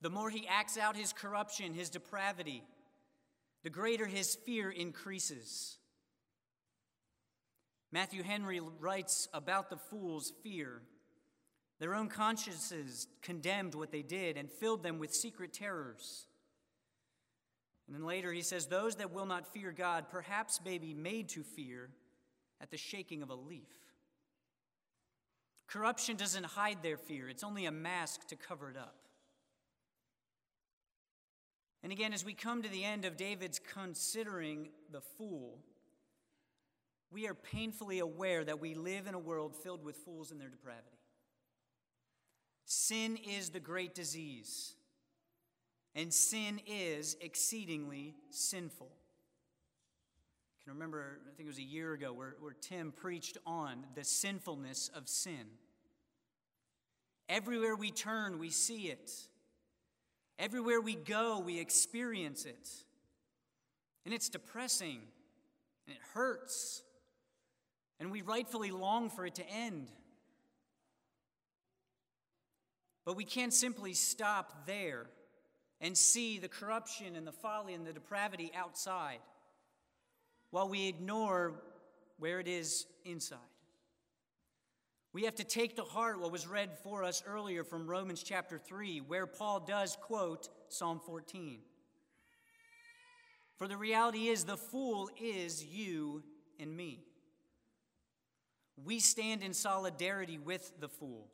The 0.00 0.10
more 0.10 0.30
he 0.30 0.46
acts 0.46 0.76
out 0.76 0.96
his 0.96 1.12
corruption, 1.12 1.72
his 1.74 1.90
depravity, 1.90 2.62
the 3.62 3.70
greater 3.70 4.06
his 4.06 4.34
fear 4.34 4.70
increases. 4.70 5.78
Matthew 7.90 8.22
Henry 8.22 8.60
writes 8.80 9.28
about 9.32 9.70
the 9.70 9.76
fool's 9.76 10.32
fear. 10.42 10.82
Their 11.78 11.94
own 11.94 12.08
consciences 12.08 13.06
condemned 13.22 13.74
what 13.74 13.92
they 13.92 14.02
did 14.02 14.36
and 14.36 14.50
filled 14.50 14.82
them 14.82 14.98
with 14.98 15.14
secret 15.14 15.52
terrors. 15.52 16.26
And 17.86 17.94
then 17.94 18.04
later 18.04 18.32
he 18.32 18.42
says, 18.42 18.66
Those 18.66 18.96
that 18.96 19.12
will 19.12 19.26
not 19.26 19.52
fear 19.52 19.72
God 19.72 20.06
perhaps 20.10 20.60
may 20.64 20.78
be 20.78 20.94
made 20.94 21.28
to 21.30 21.42
fear 21.42 21.90
at 22.60 22.70
the 22.70 22.76
shaking 22.76 23.22
of 23.22 23.30
a 23.30 23.34
leaf. 23.34 23.68
Corruption 25.66 26.16
doesn't 26.16 26.44
hide 26.44 26.82
their 26.82 26.96
fear, 26.96 27.28
it's 27.28 27.44
only 27.44 27.66
a 27.66 27.72
mask 27.72 28.28
to 28.28 28.36
cover 28.36 28.70
it 28.70 28.76
up. 28.76 28.96
And 31.82 31.92
again, 31.92 32.14
as 32.14 32.24
we 32.24 32.32
come 32.32 32.62
to 32.62 32.68
the 32.68 32.82
end 32.82 33.04
of 33.04 33.18
David's 33.18 33.58
considering 33.58 34.70
the 34.90 35.02
fool, 35.02 35.58
we 37.10 37.28
are 37.28 37.34
painfully 37.34 37.98
aware 37.98 38.42
that 38.42 38.58
we 38.58 38.74
live 38.74 39.06
in 39.06 39.12
a 39.12 39.18
world 39.18 39.54
filled 39.54 39.84
with 39.84 39.96
fools 39.96 40.30
and 40.30 40.40
their 40.40 40.48
depravity. 40.48 40.96
Sin 42.64 43.18
is 43.18 43.50
the 43.50 43.60
great 43.60 43.94
disease 43.94 44.74
and 45.94 46.12
sin 46.12 46.60
is 46.66 47.16
exceedingly 47.20 48.14
sinful. 48.30 48.90
I 48.90 50.64
can 50.64 50.74
remember, 50.74 51.20
I 51.26 51.36
think 51.36 51.46
it 51.46 51.50
was 51.50 51.58
a 51.58 51.62
year 51.62 51.92
ago, 51.92 52.12
where, 52.12 52.36
where 52.40 52.54
Tim 52.60 52.92
preached 52.92 53.38
on 53.46 53.84
the 53.94 54.02
sinfulness 54.02 54.90
of 54.94 55.08
sin. 55.08 55.46
Everywhere 57.28 57.76
we 57.76 57.90
turn, 57.90 58.38
we 58.38 58.50
see 58.50 58.88
it. 58.88 59.12
Everywhere 60.38 60.80
we 60.80 60.94
go, 60.94 61.38
we 61.38 61.60
experience 61.60 62.44
it. 62.44 62.68
And 64.04 64.12
it's 64.12 64.28
depressing, 64.28 65.00
and 65.86 65.96
it 65.96 66.02
hurts, 66.12 66.82
and 68.00 68.10
we 68.10 68.22
rightfully 68.22 68.70
long 68.70 69.08
for 69.08 69.24
it 69.24 69.36
to 69.36 69.48
end. 69.48 69.90
But 73.06 73.16
we 73.16 73.24
can't 73.24 73.52
simply 73.52 73.94
stop 73.94 74.66
there 74.66 75.06
and 75.84 75.96
see 75.98 76.38
the 76.38 76.48
corruption 76.48 77.14
and 77.14 77.26
the 77.26 77.32
folly 77.32 77.74
and 77.74 77.86
the 77.86 77.92
depravity 77.92 78.50
outside 78.56 79.18
while 80.50 80.66
we 80.66 80.88
ignore 80.88 81.52
where 82.18 82.40
it 82.40 82.48
is 82.48 82.86
inside. 83.04 83.38
We 85.12 85.24
have 85.24 85.34
to 85.34 85.44
take 85.44 85.76
to 85.76 85.82
heart 85.82 86.18
what 86.18 86.32
was 86.32 86.46
read 86.46 86.70
for 86.82 87.04
us 87.04 87.22
earlier 87.26 87.64
from 87.64 87.86
Romans 87.86 88.22
chapter 88.22 88.58
3, 88.58 89.02
where 89.02 89.26
Paul 89.26 89.60
does 89.60 89.98
quote 90.00 90.48
Psalm 90.70 91.00
14. 91.04 91.58
For 93.58 93.68
the 93.68 93.76
reality 93.76 94.28
is, 94.28 94.44
the 94.44 94.56
fool 94.56 95.10
is 95.20 95.62
you 95.62 96.22
and 96.58 96.74
me. 96.74 97.04
We 98.82 99.00
stand 99.00 99.42
in 99.42 99.52
solidarity 99.52 100.38
with 100.38 100.72
the 100.80 100.88
fool. 100.88 101.28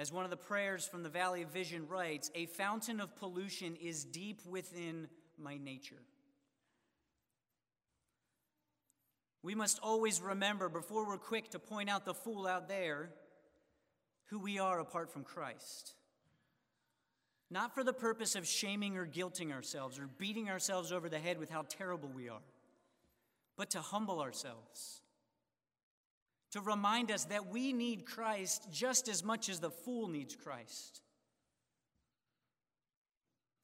As 0.00 0.10
one 0.10 0.24
of 0.24 0.30
the 0.30 0.36
prayers 0.38 0.86
from 0.86 1.02
the 1.02 1.10
Valley 1.10 1.42
of 1.42 1.50
Vision 1.50 1.86
writes, 1.86 2.30
a 2.34 2.46
fountain 2.46 3.00
of 3.00 3.14
pollution 3.16 3.76
is 3.76 4.02
deep 4.02 4.40
within 4.46 5.08
my 5.36 5.58
nature. 5.58 6.00
We 9.42 9.54
must 9.54 9.78
always 9.82 10.22
remember, 10.22 10.70
before 10.70 11.06
we're 11.06 11.18
quick 11.18 11.50
to 11.50 11.58
point 11.58 11.90
out 11.90 12.06
the 12.06 12.14
fool 12.14 12.46
out 12.46 12.66
there, 12.66 13.10
who 14.30 14.38
we 14.38 14.58
are 14.58 14.80
apart 14.80 15.12
from 15.12 15.22
Christ. 15.22 15.92
Not 17.50 17.74
for 17.74 17.84
the 17.84 17.92
purpose 17.92 18.36
of 18.36 18.48
shaming 18.48 18.96
or 18.96 19.06
guilting 19.06 19.52
ourselves 19.52 19.98
or 19.98 20.08
beating 20.16 20.48
ourselves 20.48 20.92
over 20.92 21.10
the 21.10 21.18
head 21.18 21.36
with 21.36 21.50
how 21.50 21.66
terrible 21.68 22.08
we 22.08 22.30
are, 22.30 22.40
but 23.58 23.68
to 23.72 23.82
humble 23.82 24.22
ourselves. 24.22 24.99
To 26.52 26.60
remind 26.60 27.10
us 27.10 27.24
that 27.26 27.46
we 27.46 27.72
need 27.72 28.06
Christ 28.06 28.68
just 28.72 29.08
as 29.08 29.22
much 29.22 29.48
as 29.48 29.60
the 29.60 29.70
fool 29.70 30.08
needs 30.08 30.34
Christ. 30.34 31.00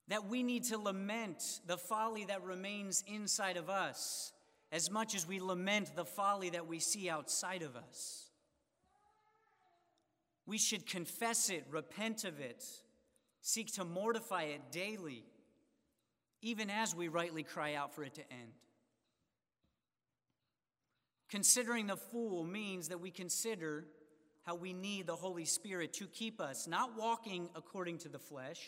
That 0.09 0.27
we 0.27 0.45
need 0.45 0.65
to 0.65 0.79
lament 0.79 1.43
the 1.67 1.77
folly 1.77 2.25
that 2.27 2.45
remains 2.45 3.03
inside 3.09 3.57
of 3.57 3.69
us 3.69 4.33
as 4.71 4.91
much 4.91 5.15
as 5.15 5.27
we 5.27 5.41
lament 5.41 5.95
the 5.97 6.05
folly 6.05 6.51
that 6.51 6.67
we 6.67 6.79
see 6.79 7.09
outside 7.09 7.63
of 7.63 7.77
us. 7.77 8.31
We 10.45 10.59
should 10.59 10.87
confess 10.87 11.51
it, 11.51 11.67
repent 11.71 12.25
of 12.25 12.39
it, 12.41 12.65
seek 13.41 13.73
to 13.75 13.85
mortify 13.85 14.45
it 14.45 14.71
daily, 14.71 15.25
even 16.41 16.71
as 16.71 16.95
we 16.95 17.09
rightly 17.09 17.43
cry 17.43 17.75
out 17.75 17.95
for 17.95 18.05
it 18.05 18.15
to 18.15 18.33
end. 18.33 18.53
Considering 21.29 21.87
the 21.87 21.97
fool 21.97 22.45
means 22.45 22.89
that 22.89 23.01
we 23.01 23.11
consider 23.11 23.85
how 24.43 24.55
we 24.55 24.73
need 24.73 25.07
the 25.07 25.17
Holy 25.17 25.45
Spirit 25.45 25.93
to 25.95 26.07
keep 26.07 26.41
us 26.41 26.69
not 26.69 26.97
walking 26.97 27.49
according 27.57 27.99
to 27.99 28.09
the 28.09 28.19
flesh, 28.19 28.61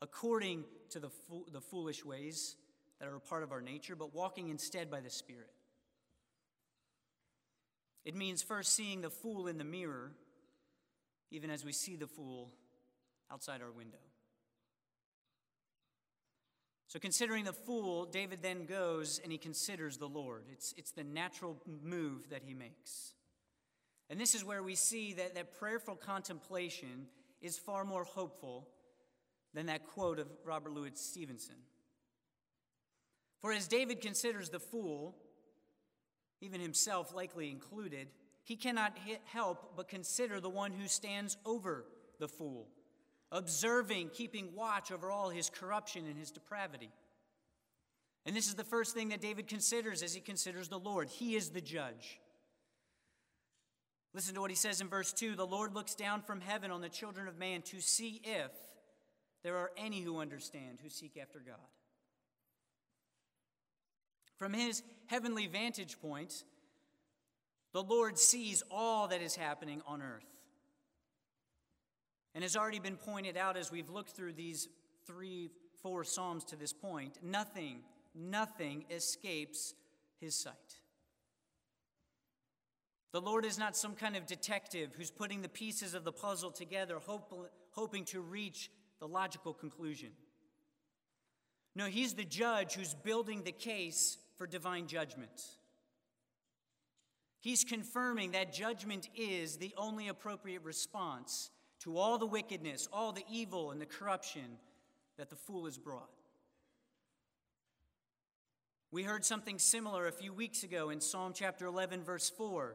according 0.00 0.64
to 0.90 1.00
the, 1.00 1.10
fo- 1.10 1.44
the 1.52 1.60
foolish 1.60 2.04
ways 2.04 2.56
that 2.98 3.08
are 3.08 3.16
a 3.16 3.20
part 3.20 3.42
of 3.42 3.52
our 3.52 3.60
nature, 3.60 3.94
but 3.94 4.14
walking 4.14 4.48
instead 4.48 4.90
by 4.90 5.00
the 5.00 5.10
Spirit. 5.10 5.50
It 8.04 8.16
means 8.16 8.42
first 8.42 8.74
seeing 8.74 9.02
the 9.02 9.10
fool 9.10 9.48
in 9.48 9.58
the 9.58 9.64
mirror, 9.64 10.12
even 11.30 11.50
as 11.50 11.62
we 11.62 11.72
see 11.72 11.96
the 11.96 12.06
fool 12.06 12.50
outside 13.30 13.60
our 13.60 13.70
window. 13.70 13.98
So, 16.88 16.98
considering 16.98 17.44
the 17.44 17.52
fool, 17.52 18.06
David 18.06 18.38
then 18.42 18.64
goes 18.64 19.20
and 19.22 19.30
he 19.30 19.36
considers 19.36 19.98
the 19.98 20.08
Lord. 20.08 20.44
It's, 20.50 20.74
it's 20.78 20.90
the 20.90 21.04
natural 21.04 21.60
move 21.82 22.30
that 22.30 22.42
he 22.42 22.54
makes. 22.54 23.12
And 24.08 24.18
this 24.18 24.34
is 24.34 24.42
where 24.42 24.62
we 24.62 24.74
see 24.74 25.12
that, 25.12 25.34
that 25.34 25.58
prayerful 25.58 25.96
contemplation 25.96 27.06
is 27.42 27.58
far 27.58 27.84
more 27.84 28.04
hopeful 28.04 28.68
than 29.52 29.66
that 29.66 29.86
quote 29.86 30.18
of 30.18 30.28
Robert 30.44 30.72
Louis 30.72 30.92
Stevenson. 30.94 31.56
For 33.40 33.52
as 33.52 33.68
David 33.68 34.00
considers 34.00 34.48
the 34.48 34.58
fool, 34.58 35.14
even 36.40 36.60
himself 36.60 37.14
likely 37.14 37.50
included, 37.50 38.08
he 38.44 38.56
cannot 38.56 38.96
help 39.26 39.76
but 39.76 39.88
consider 39.88 40.40
the 40.40 40.48
one 40.48 40.72
who 40.72 40.88
stands 40.88 41.36
over 41.44 41.84
the 42.18 42.28
fool, 42.28 42.68
observing, 43.30 44.10
keeping 44.12 44.54
watch 44.54 44.90
over 44.90 45.10
all 45.10 45.30
his 45.30 45.50
corruption 45.50 46.06
and 46.06 46.18
his 46.18 46.30
depravity. 46.30 46.90
And 48.26 48.36
this 48.36 48.48
is 48.48 48.54
the 48.54 48.64
first 48.64 48.94
thing 48.94 49.08
that 49.08 49.20
David 49.20 49.46
considers 49.46 50.02
as 50.02 50.14
he 50.14 50.20
considers 50.20 50.68
the 50.68 50.78
Lord. 50.78 51.08
He 51.08 51.34
is 51.34 51.50
the 51.50 51.60
judge. 51.60 52.20
Listen 54.14 54.34
to 54.34 54.40
what 54.40 54.50
he 54.50 54.56
says 54.56 54.80
in 54.80 54.88
verse 54.88 55.12
2 55.12 55.34
The 55.34 55.46
Lord 55.46 55.74
looks 55.74 55.94
down 55.94 56.22
from 56.22 56.40
heaven 56.40 56.70
on 56.70 56.80
the 56.80 56.88
children 56.88 57.28
of 57.28 57.38
man 57.38 57.62
to 57.62 57.80
see 57.80 58.20
if 58.24 58.50
there 59.42 59.56
are 59.56 59.70
any 59.76 60.00
who 60.00 60.18
understand, 60.18 60.78
who 60.82 60.88
seek 60.88 61.16
after 61.20 61.38
God. 61.38 61.56
From 64.36 64.52
his 64.52 64.82
heavenly 65.06 65.46
vantage 65.46 66.00
point, 66.00 66.44
the 67.72 67.82
Lord 67.82 68.18
sees 68.18 68.62
all 68.70 69.08
that 69.08 69.20
is 69.20 69.36
happening 69.36 69.82
on 69.86 70.00
earth. 70.00 70.37
And 72.38 72.44
has 72.44 72.56
already 72.56 72.78
been 72.78 72.96
pointed 72.96 73.36
out 73.36 73.56
as 73.56 73.72
we've 73.72 73.90
looked 73.90 74.12
through 74.12 74.34
these 74.34 74.68
three, 75.08 75.50
four 75.82 76.04
Psalms 76.04 76.44
to 76.44 76.54
this 76.54 76.72
point, 76.72 77.18
nothing, 77.20 77.80
nothing 78.14 78.84
escapes 78.92 79.74
his 80.20 80.36
sight. 80.36 80.54
The 83.10 83.20
Lord 83.20 83.44
is 83.44 83.58
not 83.58 83.76
some 83.76 83.96
kind 83.96 84.16
of 84.16 84.24
detective 84.24 84.90
who's 84.96 85.10
putting 85.10 85.42
the 85.42 85.48
pieces 85.48 85.94
of 85.94 86.04
the 86.04 86.12
puzzle 86.12 86.52
together, 86.52 87.00
hope, 87.04 87.50
hoping 87.72 88.04
to 88.04 88.20
reach 88.20 88.70
the 89.00 89.08
logical 89.08 89.52
conclusion. 89.52 90.10
No, 91.74 91.86
he's 91.86 92.14
the 92.14 92.24
judge 92.24 92.74
who's 92.74 92.94
building 92.94 93.42
the 93.42 93.50
case 93.50 94.16
for 94.36 94.46
divine 94.46 94.86
judgment. 94.86 95.42
He's 97.40 97.64
confirming 97.64 98.30
that 98.30 98.52
judgment 98.52 99.08
is 99.16 99.56
the 99.56 99.74
only 99.76 100.06
appropriate 100.06 100.62
response 100.62 101.50
to 101.80 101.96
all 101.96 102.18
the 102.18 102.26
wickedness, 102.26 102.88
all 102.92 103.12
the 103.12 103.24
evil, 103.30 103.70
and 103.70 103.80
the 103.80 103.86
corruption 103.86 104.58
that 105.16 105.30
the 105.30 105.36
fool 105.36 105.64
has 105.64 105.78
brought. 105.78 106.10
We 108.90 109.02
heard 109.02 109.24
something 109.24 109.58
similar 109.58 110.06
a 110.06 110.12
few 110.12 110.32
weeks 110.32 110.62
ago 110.62 110.90
in 110.90 111.00
Psalm 111.00 111.32
chapter 111.34 111.66
11, 111.66 112.04
verse 112.04 112.30
4, 112.30 112.74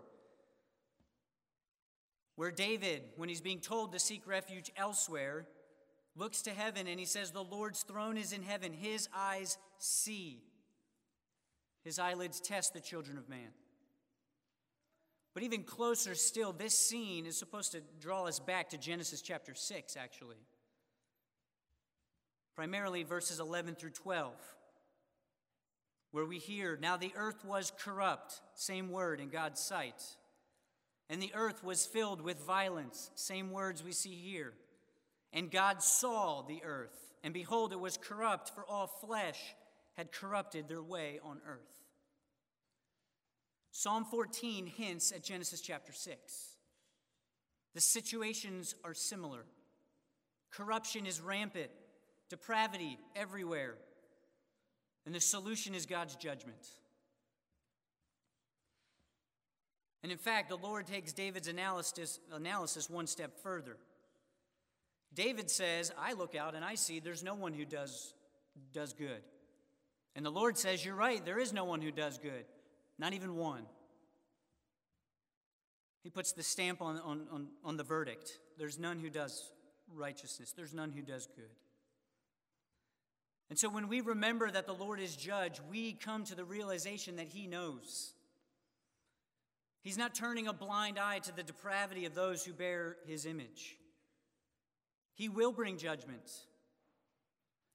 where 2.35 2.51
David, 2.51 3.03
when 3.15 3.29
he's 3.29 3.41
being 3.41 3.59
told 3.59 3.91
to 3.93 3.99
seek 3.99 4.27
refuge 4.27 4.71
elsewhere, 4.77 5.47
looks 6.15 6.43
to 6.43 6.51
heaven 6.51 6.87
and 6.87 6.99
he 6.99 7.05
says, 7.05 7.31
The 7.31 7.43
Lord's 7.43 7.81
throne 7.81 8.17
is 8.17 8.31
in 8.31 8.43
heaven, 8.43 8.73
his 8.73 9.09
eyes 9.15 9.57
see 9.79 10.43
his 11.83 11.99
eyelids 11.99 12.39
test 12.39 12.73
the 12.73 12.79
children 12.79 13.17
of 13.17 13.27
man. 13.27 13.49
But 15.33 15.43
even 15.43 15.63
closer 15.63 16.13
still, 16.13 16.53
this 16.53 16.77
scene 16.77 17.25
is 17.25 17.37
supposed 17.37 17.71
to 17.71 17.81
draw 17.99 18.27
us 18.27 18.39
back 18.39 18.69
to 18.69 18.77
Genesis 18.77 19.21
chapter 19.21 19.55
6, 19.55 19.97
actually. 19.97 20.37
Primarily 22.55 23.03
verses 23.03 23.39
11 23.39 23.75
through 23.75 23.91
12, 23.91 24.33
where 26.11 26.25
we 26.25 26.37
hear, 26.37 26.77
Now 26.79 26.97
the 26.97 27.13
earth 27.15 27.43
was 27.43 27.71
corrupt, 27.79 28.41
same 28.53 28.89
word 28.89 29.19
in 29.19 29.29
God's 29.29 29.59
sight. 29.59 30.03
And 31.09 31.21
the 31.21 31.33
earth 31.33 31.63
was 31.63 31.85
filled 31.85 32.21
with 32.21 32.45
violence, 32.45 33.09
same 33.15 33.51
words 33.51 33.83
we 33.83 33.91
see 33.91 34.13
here. 34.13 34.53
And 35.33 35.49
God 35.49 35.81
saw 35.81 36.43
the 36.43 36.61
earth, 36.63 37.13
and 37.23 37.33
behold, 37.33 37.73
it 37.73 37.79
was 37.79 37.97
corrupt, 37.97 38.51
for 38.53 38.63
all 38.65 38.85
flesh 38.85 39.39
had 39.97 40.11
corrupted 40.11 40.67
their 40.67 40.83
way 40.83 41.19
on 41.23 41.41
earth. 41.47 41.82
Psalm 43.75 44.05
14 44.05 44.67
hints 44.67 45.11
at 45.11 45.23
Genesis 45.23 45.59
chapter 45.59 45.91
6. 45.91 46.13
The 47.73 47.81
situations 47.81 48.75
are 48.85 48.93
similar. 48.93 49.45
Corruption 50.51 51.07
is 51.07 51.19
rampant, 51.19 51.71
depravity 52.29 52.99
everywhere, 53.15 53.73
and 55.07 55.15
the 55.15 55.19
solution 55.19 55.73
is 55.73 55.87
God's 55.87 56.15
judgment. 56.15 56.67
And 60.03 60.11
in 60.11 60.19
fact, 60.19 60.49
the 60.49 60.57
Lord 60.57 60.85
takes 60.85 61.11
David's 61.11 61.47
analysis, 61.47 62.19
analysis 62.31 62.91
one 62.91 63.07
step 63.07 63.39
further. 63.41 63.77
David 65.15 65.49
says, 65.49 65.91
I 65.99 66.13
look 66.13 66.35
out 66.35 66.53
and 66.53 66.63
I 66.63 66.75
see 66.75 66.99
there's 66.99 67.23
no 67.23 67.33
one 67.33 67.53
who 67.53 67.65
does, 67.65 68.13
does 68.71 68.93
good. 68.93 69.23
And 70.15 70.23
the 70.23 70.29
Lord 70.29 70.59
says, 70.59 70.85
You're 70.85 70.93
right, 70.93 71.25
there 71.25 71.39
is 71.39 71.53
no 71.53 71.63
one 71.63 71.81
who 71.81 71.91
does 71.91 72.19
good, 72.19 72.45
not 72.97 73.13
even 73.13 73.35
one. 73.35 73.65
He 76.03 76.09
puts 76.09 76.33
the 76.33 76.43
stamp 76.43 76.81
on, 76.81 76.97
on, 76.97 77.27
on, 77.31 77.47
on 77.63 77.77
the 77.77 77.83
verdict. 77.83 78.39
There's 78.57 78.77
none 78.77 78.99
who 78.99 79.09
does 79.09 79.51
righteousness. 79.93 80.53
There's 80.55 80.73
none 80.73 80.91
who 80.91 81.01
does 81.01 81.27
good. 81.27 81.45
And 83.49 83.57
so 83.57 83.69
when 83.69 83.87
we 83.87 84.01
remember 84.01 84.49
that 84.49 84.67
the 84.67 84.73
Lord 84.73 84.99
is 84.99 85.15
judge, 85.15 85.61
we 85.69 85.93
come 85.93 86.23
to 86.25 86.35
the 86.35 86.43
realization 86.43 87.17
that 87.17 87.27
He 87.27 87.47
knows. 87.47 88.13
He's 89.81 89.97
not 89.97 90.15
turning 90.15 90.47
a 90.47 90.53
blind 90.53 90.97
eye 90.97 91.19
to 91.19 91.35
the 91.35 91.43
depravity 91.43 92.05
of 92.05 92.15
those 92.15 92.43
who 92.43 92.53
bear 92.53 92.97
His 93.05 93.25
image. 93.25 93.77
He 95.13 95.29
will 95.29 95.51
bring 95.51 95.77
judgment. 95.77 96.31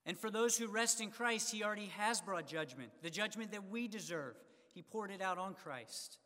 And 0.04 0.18
for 0.18 0.30
those 0.30 0.56
who 0.56 0.66
rest 0.68 1.00
in 1.00 1.10
Christ, 1.10 1.52
He 1.52 1.62
already 1.62 1.92
has 1.96 2.20
brought 2.20 2.46
judgment, 2.46 2.90
the 3.02 3.10
judgment 3.10 3.52
that 3.52 3.70
we 3.70 3.88
deserve. 3.88 4.34
He 4.74 4.82
poured 4.82 5.10
it 5.10 5.20
out 5.20 5.38
on 5.38 5.54
Christ. 5.54 6.18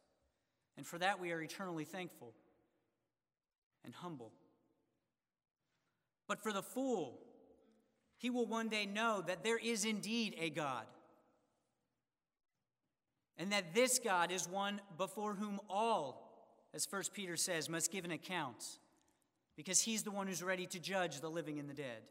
And 0.76 0.86
for 0.86 0.98
that, 0.98 1.20
we 1.20 1.32
are 1.32 1.40
eternally 1.40 1.84
thankful 1.84 2.34
and 3.84 3.94
humble. 3.94 4.32
But 6.28 6.42
for 6.42 6.52
the 6.52 6.62
fool, 6.62 7.18
he 8.16 8.30
will 8.30 8.46
one 8.46 8.68
day 8.68 8.86
know 8.86 9.22
that 9.26 9.42
there 9.42 9.58
is 9.58 9.84
indeed 9.84 10.36
a 10.38 10.50
God. 10.50 10.86
And 13.36 13.52
that 13.52 13.74
this 13.74 13.98
God 13.98 14.30
is 14.30 14.48
one 14.48 14.80
before 14.96 15.34
whom 15.34 15.60
all, 15.68 16.30
as 16.72 16.86
1 16.88 17.02
Peter 17.12 17.36
says, 17.36 17.68
must 17.68 17.90
give 17.90 18.04
an 18.04 18.12
account, 18.12 18.78
because 19.56 19.80
he's 19.80 20.02
the 20.04 20.10
one 20.10 20.26
who's 20.26 20.42
ready 20.42 20.66
to 20.66 20.78
judge 20.78 21.20
the 21.20 21.30
living 21.30 21.58
and 21.58 21.68
the 21.68 21.74
dead. 21.74 22.02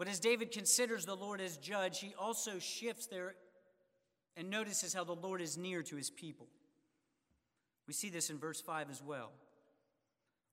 But 0.00 0.08
as 0.08 0.18
David 0.18 0.50
considers 0.50 1.04
the 1.04 1.14
Lord 1.14 1.42
as 1.42 1.58
judge, 1.58 2.00
he 2.00 2.14
also 2.18 2.58
shifts 2.58 3.04
there 3.04 3.34
and 4.34 4.48
notices 4.48 4.94
how 4.94 5.04
the 5.04 5.12
Lord 5.12 5.42
is 5.42 5.58
near 5.58 5.82
to 5.82 5.94
his 5.94 6.08
people. 6.08 6.46
We 7.86 7.92
see 7.92 8.08
this 8.08 8.30
in 8.30 8.38
verse 8.38 8.62
5 8.62 8.88
as 8.90 9.02
well. 9.02 9.30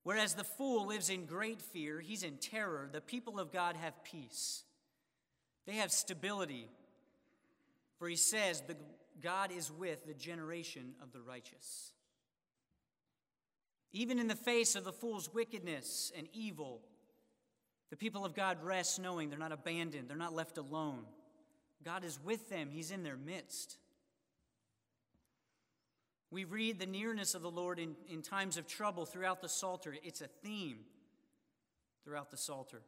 Whereas 0.04 0.34
the 0.34 0.44
fool 0.44 0.88
lives 0.88 1.10
in 1.10 1.26
great 1.26 1.62
fear, 1.62 2.02
he's 2.02 2.24
in 2.24 2.36
terror, 2.40 2.90
the 2.92 3.00
people 3.00 3.40
of 3.40 3.54
God 3.54 3.78
have 3.78 4.04
peace. 4.04 4.66
They 5.66 5.76
have 5.76 5.94
stability. 5.94 6.68
For 8.00 8.10
he 8.10 8.18
says, 8.18 8.64
the, 8.68 8.76
God 9.24 9.54
is 9.54 9.72
with 9.72 10.06
the 10.06 10.14
generation 10.14 10.96
of 11.02 11.14
the 11.14 11.22
righteous. 11.22 11.94
Even 13.94 14.20
in 14.20 14.28
the 14.28 14.36
face 14.36 14.76
of 14.76 14.84
the 14.84 14.92
fool's 14.92 15.34
wickedness 15.34 16.12
and 16.18 16.28
evil, 16.34 16.82
the 17.90 17.98
people 17.98 18.26
of 18.26 18.36
God 18.36 18.58
rest 18.64 19.00
knowing 19.00 19.30
they're 19.30 19.40
not 19.40 19.52
abandoned, 19.52 20.10
they're 20.10 20.18
not 20.18 20.36
left 20.36 20.58
alone. 20.58 21.04
God 21.84 22.04
is 22.04 22.20
with 22.24 22.50
them, 22.50 22.70
He's 22.72 22.92
in 22.92 23.04
their 23.04 23.18
midst. 23.18 23.78
We 26.30 26.44
read 26.44 26.80
the 26.80 26.86
nearness 26.86 27.36
of 27.36 27.42
the 27.42 27.52
Lord 27.52 27.80
in, 27.80 27.96
in 28.10 28.22
times 28.22 28.58
of 28.58 28.68
trouble 28.68 29.06
throughout 29.06 29.42
the 29.42 29.48
Psalter. 29.48 29.96
It's 30.04 30.22
a 30.22 30.28
theme 30.28 30.80
throughout 32.04 32.32
the 32.32 32.38
Psalter. 32.38 32.82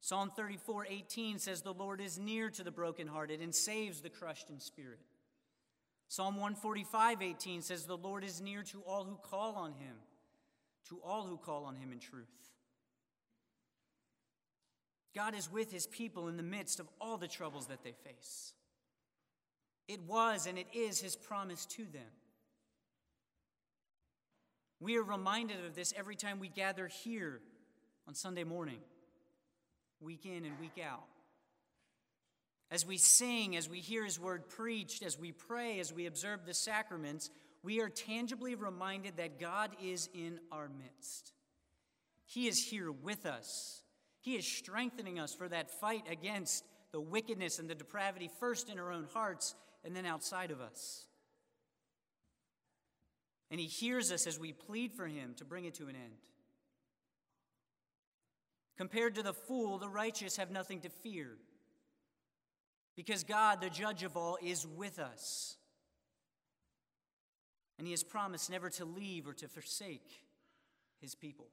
Psalm 0.00 0.30
34 0.34 0.86
18 0.88 1.38
says, 1.38 1.62
The 1.62 1.74
Lord 1.74 2.00
is 2.00 2.18
near 2.18 2.50
to 2.50 2.62
the 2.62 2.70
brokenhearted 2.70 3.40
and 3.40 3.54
saves 3.54 4.00
the 4.00 4.10
crushed 4.10 4.48
in 4.48 4.60
spirit. 4.60 5.00
Psalm 6.08 6.36
145 6.36 7.22
18 7.22 7.62
says, 7.62 7.84
The 7.84 7.96
Lord 7.96 8.24
is 8.24 8.40
near 8.40 8.62
to 8.64 8.82
all 8.86 9.04
who 9.04 9.16
call 9.16 9.54
on 9.56 9.72
him, 9.72 9.96
to 10.88 11.00
all 11.04 11.26
who 11.26 11.36
call 11.36 11.64
on 11.64 11.76
him 11.76 11.92
in 11.92 11.98
truth. 11.98 12.28
God 15.14 15.34
is 15.34 15.50
with 15.50 15.70
his 15.70 15.86
people 15.86 16.28
in 16.28 16.36
the 16.36 16.42
midst 16.42 16.80
of 16.80 16.88
all 17.00 17.16
the 17.16 17.28
troubles 17.28 17.66
that 17.66 17.84
they 17.84 17.92
face. 17.92 18.52
It 19.86 20.02
was 20.02 20.46
and 20.46 20.58
it 20.58 20.66
is 20.72 21.00
his 21.00 21.14
promise 21.14 21.66
to 21.66 21.84
them. 21.84 22.02
We 24.80 24.96
are 24.96 25.02
reminded 25.02 25.64
of 25.64 25.74
this 25.74 25.94
every 25.96 26.16
time 26.16 26.40
we 26.40 26.48
gather 26.48 26.88
here 26.88 27.40
on 28.08 28.14
Sunday 28.14 28.44
morning, 28.44 28.80
week 30.00 30.26
in 30.26 30.44
and 30.44 30.58
week 30.60 30.82
out. 30.84 31.04
As 32.70 32.84
we 32.84 32.96
sing, 32.96 33.56
as 33.56 33.68
we 33.68 33.78
hear 33.78 34.04
his 34.04 34.18
word 34.18 34.48
preached, 34.48 35.02
as 35.04 35.18
we 35.18 35.32
pray, 35.32 35.78
as 35.78 35.92
we 35.92 36.06
observe 36.06 36.44
the 36.44 36.54
sacraments, 36.54 37.30
we 37.62 37.80
are 37.80 37.88
tangibly 37.88 38.56
reminded 38.56 39.16
that 39.18 39.38
God 39.38 39.70
is 39.82 40.08
in 40.12 40.40
our 40.50 40.68
midst. 40.68 41.32
He 42.26 42.48
is 42.48 42.62
here 42.62 42.90
with 42.90 43.26
us. 43.26 43.83
He 44.24 44.36
is 44.36 44.46
strengthening 44.46 45.18
us 45.18 45.34
for 45.34 45.50
that 45.50 45.70
fight 45.70 46.06
against 46.10 46.64
the 46.92 47.00
wickedness 47.00 47.58
and 47.58 47.68
the 47.68 47.74
depravity, 47.74 48.30
first 48.40 48.70
in 48.70 48.78
our 48.78 48.90
own 48.90 49.06
hearts 49.12 49.54
and 49.84 49.94
then 49.94 50.06
outside 50.06 50.50
of 50.50 50.62
us. 50.62 51.04
And 53.50 53.60
He 53.60 53.66
hears 53.66 54.10
us 54.10 54.26
as 54.26 54.38
we 54.38 54.54
plead 54.54 54.94
for 54.94 55.06
Him 55.06 55.34
to 55.36 55.44
bring 55.44 55.66
it 55.66 55.74
to 55.74 55.88
an 55.88 55.94
end. 55.94 56.14
Compared 58.78 59.14
to 59.16 59.22
the 59.22 59.34
fool, 59.34 59.76
the 59.76 59.90
righteous 59.90 60.38
have 60.38 60.50
nothing 60.50 60.80
to 60.80 60.88
fear 60.88 61.36
because 62.96 63.24
God, 63.24 63.60
the 63.60 63.68
judge 63.68 64.04
of 64.04 64.16
all, 64.16 64.38
is 64.42 64.66
with 64.66 64.98
us. 64.98 65.58
And 67.76 67.86
He 67.86 67.92
has 67.92 68.02
promised 68.02 68.48
never 68.48 68.70
to 68.70 68.86
leave 68.86 69.28
or 69.28 69.34
to 69.34 69.48
forsake 69.48 70.24
His 71.02 71.14
people. 71.14 71.48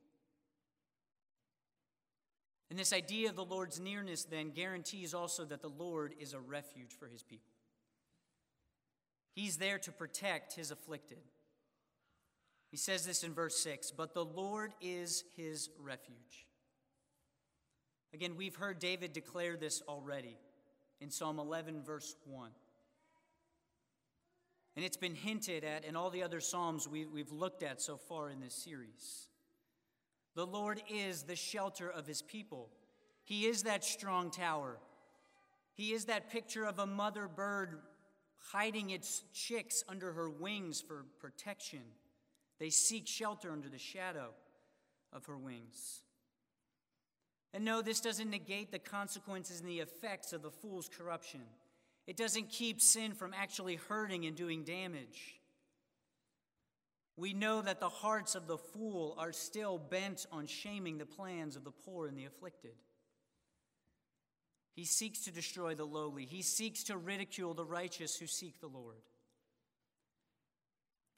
And 2.72 2.80
this 2.80 2.94
idea 2.94 3.30
of 3.30 3.36
the 3.36 3.46
Lord's 3.46 3.80
nearness 3.80 4.24
then 4.24 4.50
guarantees 4.50 5.14
also 5.14 5.46
that 5.46 5.62
the 5.62 5.70
Lord 5.70 6.16
is 6.20 6.34
a 6.34 6.40
refuge 6.40 6.94
for 6.98 7.06
His 7.06 7.22
people. 7.22 7.52
He's 9.34 9.58
there 9.58 9.80
to 9.80 9.92
protect 9.92 10.56
his 10.56 10.72
afflicted. 10.72 11.20
He 12.70 12.78
says 12.78 13.06
this 13.06 13.24
in 13.24 13.34
verse 13.34 13.58
6 13.58 13.92
But 13.92 14.14
the 14.14 14.26
Lord 14.26 14.74
is 14.82 15.24
his 15.36 15.70
refuge. 15.80 16.48
Again, 18.14 18.36
we've 18.36 18.56
heard 18.56 18.80
David 18.80 19.14
declare 19.14 19.56
this 19.56 19.82
already 19.88 20.38
in 21.00 21.10
Psalm 21.10 21.40
11, 21.40 21.82
verse 21.84 22.16
1. 22.26 22.52
And 24.76 24.86
it's 24.86 24.98
been 24.98 25.16
hinted 25.16 25.64
at 25.64 25.86
in 25.86 25.96
all 25.96 26.10
the 26.10 26.24
other 26.24 26.42
Psalms 26.42 26.88
we, 26.88 27.08
have 27.18 27.32
looked 27.32 27.64
at 27.64 27.82
so 27.82 27.96
far 27.98 28.30
in 28.30 28.42
this 28.42 28.54
series. 28.54 29.28
The 30.36 30.46
Lord 30.46 30.82
is 30.90 31.24
the 31.24 31.36
shelter 31.36 31.90
of 31.90 32.08
his 32.08 32.22
people, 32.22 32.70
He 33.24 33.46
is 33.46 33.64
that 33.64 33.84
strong 33.84 34.32
tower. 34.32 34.78
He 35.74 35.94
is 35.94 36.06
that 36.06 36.30
picture 36.30 36.66
of 36.66 36.80
a 36.80 36.86
mother 36.86 37.28
bird 37.28 37.80
hiding 38.52 38.90
its 38.90 39.24
chicks 39.34 39.84
under 39.88 40.12
her 40.12 40.30
wings 40.30 40.82
for 40.82 41.06
protection. 41.20 41.82
They 42.60 42.70
seek 42.70 43.08
shelter 43.08 43.52
under 43.52 43.70
the 43.70 43.80
shadow 43.80 44.32
of 45.14 45.26
her 45.26 45.38
wings. 45.38 46.02
And 47.54 47.66
no, 47.66 47.82
this 47.82 48.00
doesn't 48.00 48.30
negate 48.30 48.72
the 48.72 48.80
consequences 48.80 49.60
and 49.60 49.70
the 49.70 49.80
effects 49.80 50.34
of 50.34 50.42
the 50.42 50.52
fool's 50.52 50.90
corruption. 50.90 51.42
It 52.08 52.18
doesn't 52.18 52.50
keep 52.50 52.82
sin 52.82 53.14
from 53.14 53.34
actually 53.34 53.76
hurting 53.76 54.26
and 54.26 54.36
doing 54.36 54.64
damage. 54.64 55.41
We 57.18 57.34
know 57.34 57.62
that 57.62 57.80
the 57.80 57.90
hearts 57.90 58.36
of 58.36 58.48
the 58.48 58.58
fool 58.58 59.16
are 59.18 59.34
still 59.34 59.78
bent 59.78 60.26
on 60.32 60.48
shaming 60.48 60.98
the 60.98 61.06
plans 61.06 61.56
of 61.56 61.64
the 61.64 61.72
poor 61.72 62.08
and 62.08 62.18
the 62.18 62.26
afflicted. 62.26 62.74
He 64.74 64.86
seeks 64.86 65.26
to 65.26 65.32
destroy 65.32 65.76
the 65.76 65.86
lowly. 65.86 66.26
He 66.26 66.42
seeks 66.42 66.84
to 66.86 66.98
ridicule 66.98 67.54
the 67.54 67.66
righteous 67.66 68.16
who 68.16 68.28
seek 68.28 68.60
the 68.60 68.68
Lord. 68.68 69.02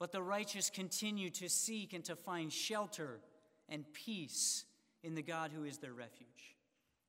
But 0.00 0.10
the 0.12 0.22
righteous 0.22 0.70
continue 0.70 1.30
to 1.30 1.48
seek 1.48 1.92
and 1.92 2.04
to 2.04 2.16
find 2.16 2.52
shelter 2.52 3.20
and 3.68 3.84
peace 3.92 4.64
in 5.02 5.14
the 5.14 5.22
God 5.22 5.52
who 5.54 5.64
is 5.64 5.78
their 5.78 5.92
refuge. 5.92 6.56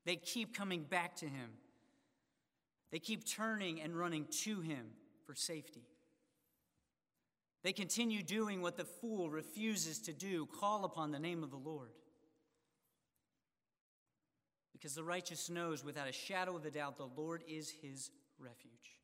They 0.05 0.15
keep 0.17 0.55
coming 0.55 0.83
back 0.83 1.15
to 1.17 1.25
Him, 1.25 1.49
they 2.91 2.99
keep 2.99 3.25
turning 3.25 3.81
and 3.81 3.97
running 3.97 4.25
to 4.43 4.61
Him 4.61 4.85
for 5.25 5.33
safety. 5.33 5.87
They 7.65 7.73
continue 7.73 8.21
doing 8.21 8.61
what 8.61 8.77
the 8.77 8.85
fool 8.85 9.27
refuses 9.27 9.97
to 10.01 10.13
do 10.13 10.45
call 10.45 10.85
upon 10.85 11.09
the 11.09 11.17
name 11.17 11.43
of 11.43 11.49
the 11.49 11.57
Lord 11.57 11.89
because 14.71 14.93
the 14.93 15.03
righteous 15.03 15.49
knows 15.49 15.83
without 15.83 16.07
a 16.07 16.11
shadow 16.11 16.55
of 16.55 16.63
a 16.65 16.69
doubt 16.69 16.97
the 16.97 17.09
Lord 17.17 17.43
is 17.47 17.73
his 17.81 18.11
refuge. 18.37 18.99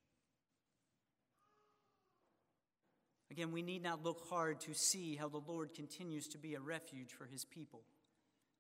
Again, 3.32 3.52
we 3.52 3.64
need 3.64 3.82
not 3.82 4.04
look 4.04 4.28
hard 4.30 4.60
to 4.60 4.76
see 4.76 5.16
how 5.16 5.28
the 5.28 5.42
Lord 5.48 5.74
continues 5.74 6.28
to 6.28 6.38
be 6.38 6.54
a 6.54 6.60
refuge 6.60 7.14
for 7.18 7.26
his 7.26 7.44
people, 7.44 7.82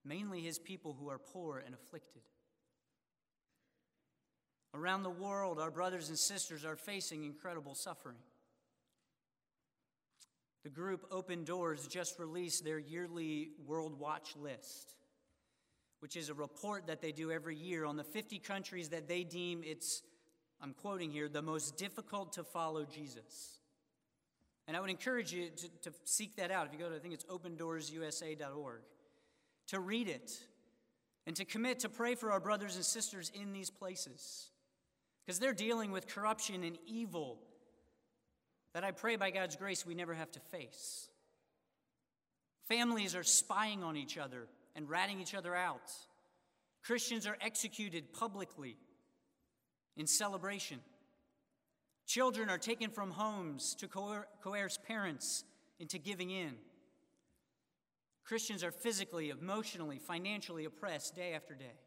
mainly 0.04 0.42
his 0.42 0.58
people 0.58 0.98
who 1.00 1.12
are 1.12 1.20
poor 1.20 1.62
and 1.64 1.76
afflicted. 1.76 2.24
Around 4.74 5.04
the 5.04 5.12
world, 5.12 5.60
our 5.60 5.70
brothers 5.70 6.10
and 6.10 6.18
sisters 6.18 6.66
are 6.66 6.76
facing 6.76 7.24
incredible 7.24 7.76
suffering. 7.76 8.18
The 10.64 10.70
group 10.70 11.06
Open 11.12 11.44
Doors 11.44 11.88
just 11.88 12.20
released 12.20 12.64
their 12.64 12.80
yearly 12.80 13.52
World 13.66 14.00
Watch 14.00 14.36
list 14.36 14.96
which 16.02 16.16
is 16.16 16.30
a 16.30 16.34
report 16.34 16.88
that 16.88 17.00
they 17.00 17.12
do 17.12 17.32
every 17.32 17.56
year 17.56 17.86
on 17.86 17.96
the 17.96 18.04
50 18.04 18.40
countries 18.40 18.90
that 18.90 19.08
they 19.08 19.24
deem 19.24 19.62
it's, 19.64 20.02
I'm 20.60 20.74
quoting 20.74 21.12
here, 21.12 21.30
the 21.30 21.44
most 21.44 21.78
difficult 21.78 22.34
to 22.34 22.44
follow 22.44 22.86
Jesus. 22.86 23.60
And 24.68 24.76
I 24.76 24.80
would 24.80 24.90
encourage 24.90 25.32
you 25.32 25.50
to, 25.50 25.70
to 25.84 25.98
seek 26.04 26.38
that 26.38 26.50
out. 26.50 26.66
If 26.66 26.74
you 26.74 26.80
go 26.80 26.90
to, 26.90 26.96
I 26.96 27.00
think 27.00 27.14
it's 27.14 27.26
opendoorsusa.org, 27.26 28.82
to 29.68 29.80
read 29.80 30.08
it 30.08 30.32
and 31.28 31.36
to 31.36 31.46
commit 31.46 31.80
to 31.82 31.90
pray 31.90 32.16
for 32.16 32.32
our 32.32 32.40
brothers 32.40 32.76
and 32.76 32.84
sisters 32.84 33.32
in 33.40 33.54
these 33.54 33.70
places. 33.70 34.50
Because 35.24 35.38
they're 35.38 35.54
dealing 35.54 35.92
with 35.92 36.08
corruption 36.08 36.64
and 36.64 36.80
evil 36.88 37.38
that 38.74 38.84
I 38.84 38.92
pray 38.92 39.16
by 39.16 39.32
God's 39.32 39.56
grace 39.56 39.86
we 39.86 39.96
never 39.96 40.14
have 40.14 40.32
to 40.32 40.40
face. 40.40 41.10
Families 42.68 43.16
are 43.16 43.24
spying 43.24 43.84
on 43.84 43.98
each 43.98 44.18
other 44.18 44.48
and 44.76 44.90
ratting 44.90 45.20
each 45.20 45.36
other 45.36 45.56
out. 45.56 45.92
Christians 46.84 47.28
are 47.28 47.38
executed 47.42 48.14
publicly 48.14 48.78
in 49.98 50.08
celebration. 50.08 50.80
Children 52.08 52.50
are 52.50 52.58
taken 52.58 52.90
from 52.90 53.12
homes 53.12 53.76
to 53.76 53.88
coerce 53.88 54.80
parents 54.88 55.44
into 55.80 55.98
giving 55.98 56.30
in. 56.30 56.54
Christians 58.24 58.64
are 58.64 58.72
physically, 58.72 59.30
emotionally, 59.30 60.00
financially 60.00 60.66
oppressed 60.66 61.16
day 61.16 61.34
after 61.34 61.54
day. 61.54 61.80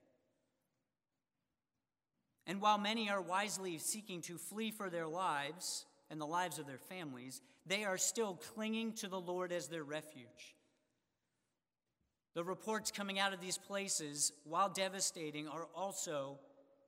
And 2.47 2.61
while 2.61 2.77
many 2.77 3.09
are 3.09 3.23
wisely 3.23 3.79
seeking 3.79 4.21
to 4.23 4.37
flee 4.37 4.71
for 4.71 4.91
their 4.91 5.07
lives 5.07 5.87
and 6.11 6.21
the 6.21 6.27
lives 6.27 6.59
of 6.59 6.67
their 6.67 6.79
families, 6.79 7.41
they 7.67 7.85
are 7.85 7.99
still 7.99 8.35
clinging 8.55 8.93
to 8.95 9.09
the 9.09 9.21
Lord 9.21 9.53
as 9.53 9.69
their 9.69 9.85
refuge. 9.85 10.55
The 12.35 12.45
reports 12.45 12.91
coming 12.91 13.19
out 13.19 13.33
of 13.33 13.41
these 13.41 13.59
places, 13.59 14.33
while 14.45 14.69
devastating, 14.69 15.47
are 15.49 15.69
also 15.75 16.39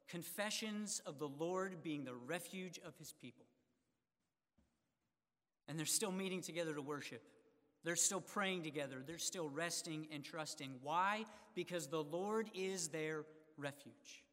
confessions 0.09 1.01
of 1.07 1.19
the 1.19 1.29
Lord 1.29 1.83
being 1.83 2.05
the 2.05 2.15
refuge 2.15 2.79
of 2.85 2.97
his 2.99 3.13
people. 3.13 3.47
And 5.69 5.79
they're 5.79 5.87
still 5.87 6.13
meeting 6.13 6.43
together 6.43 6.75
to 6.75 6.83
worship. 6.83 7.23
They're 7.85 7.97
still 7.97 8.21
praying 8.21 8.65
together. 8.65 9.03
They're 9.07 9.19
still 9.19 9.49
resting 9.49 10.09
and 10.13 10.25
trusting. 10.25 10.73
Why? 10.83 11.25
Because 11.55 11.87
the 11.87 12.03
Lord 12.03 12.51
is 12.55 12.89
their 12.89 13.25
refuge. 13.57 14.25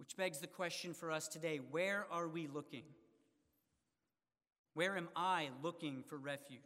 Which 0.00 0.16
begs 0.16 0.38
the 0.38 0.46
question 0.46 0.94
for 0.94 1.12
us 1.12 1.28
today 1.28 1.60
where 1.70 2.06
are 2.10 2.26
we 2.26 2.46
looking? 2.46 2.84
Where 4.72 4.96
am 4.96 5.10
I 5.14 5.50
looking 5.62 6.04
for 6.08 6.16
refuge? 6.16 6.58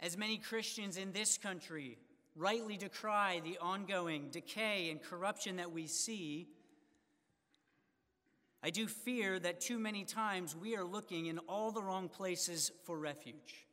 As 0.00 0.16
many 0.16 0.38
Christians 0.38 0.96
in 0.96 1.12
this 1.12 1.36
country 1.36 1.98
rightly 2.34 2.78
decry 2.78 3.42
the 3.44 3.58
ongoing 3.58 4.30
decay 4.30 4.88
and 4.90 5.02
corruption 5.02 5.56
that 5.56 5.70
we 5.70 5.86
see, 5.86 6.48
I 8.62 8.70
do 8.70 8.86
fear 8.86 9.38
that 9.38 9.60
too 9.60 9.78
many 9.78 10.04
times 10.04 10.56
we 10.56 10.78
are 10.78 10.84
looking 10.84 11.26
in 11.26 11.40
all 11.40 11.72
the 11.72 11.82
wrong 11.82 12.08
places 12.08 12.72
for 12.84 12.98
refuge. 12.98 13.66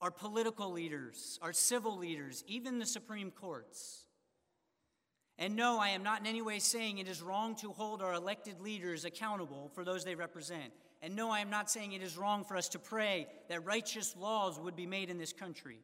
Our 0.00 0.10
political 0.10 0.72
leaders, 0.72 1.38
our 1.42 1.52
civil 1.52 1.98
leaders, 1.98 2.44
even 2.46 2.78
the 2.78 2.86
Supreme 2.86 3.30
Courts. 3.30 4.05
And 5.38 5.54
no, 5.54 5.78
I 5.78 5.90
am 5.90 6.02
not 6.02 6.20
in 6.20 6.26
any 6.26 6.40
way 6.40 6.58
saying 6.58 6.98
it 6.98 7.08
is 7.08 7.20
wrong 7.20 7.56
to 7.56 7.70
hold 7.72 8.00
our 8.00 8.14
elected 8.14 8.60
leaders 8.60 9.04
accountable 9.04 9.70
for 9.74 9.84
those 9.84 10.04
they 10.04 10.14
represent. 10.14 10.72
And 11.02 11.14
no, 11.14 11.30
I 11.30 11.40
am 11.40 11.50
not 11.50 11.70
saying 11.70 11.92
it 11.92 12.02
is 12.02 12.16
wrong 12.16 12.42
for 12.42 12.56
us 12.56 12.68
to 12.70 12.78
pray 12.78 13.26
that 13.48 13.64
righteous 13.66 14.16
laws 14.16 14.58
would 14.58 14.74
be 14.74 14.86
made 14.86 15.10
in 15.10 15.18
this 15.18 15.34
country. 15.34 15.78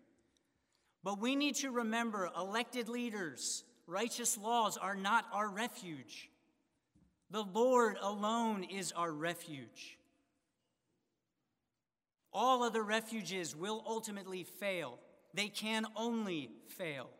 But 1.04 1.20
we 1.20 1.36
need 1.36 1.56
to 1.56 1.70
remember 1.70 2.30
elected 2.36 2.88
leaders, 2.88 3.64
righteous 3.86 4.38
laws 4.38 4.78
are 4.78 4.94
not 4.94 5.26
our 5.32 5.48
refuge. 5.48 6.30
The 7.30 7.44
Lord 7.44 7.96
alone 8.00 8.64
is 8.64 8.92
our 8.92 9.12
refuge. 9.12 9.98
All 12.32 12.62
other 12.62 12.82
refuges 12.82 13.54
will 13.54 13.84
ultimately 13.86 14.44
fail. 14.44 14.98
They 15.34 15.48
can 15.48 15.86
only 15.96 16.50
fail. 16.68 17.10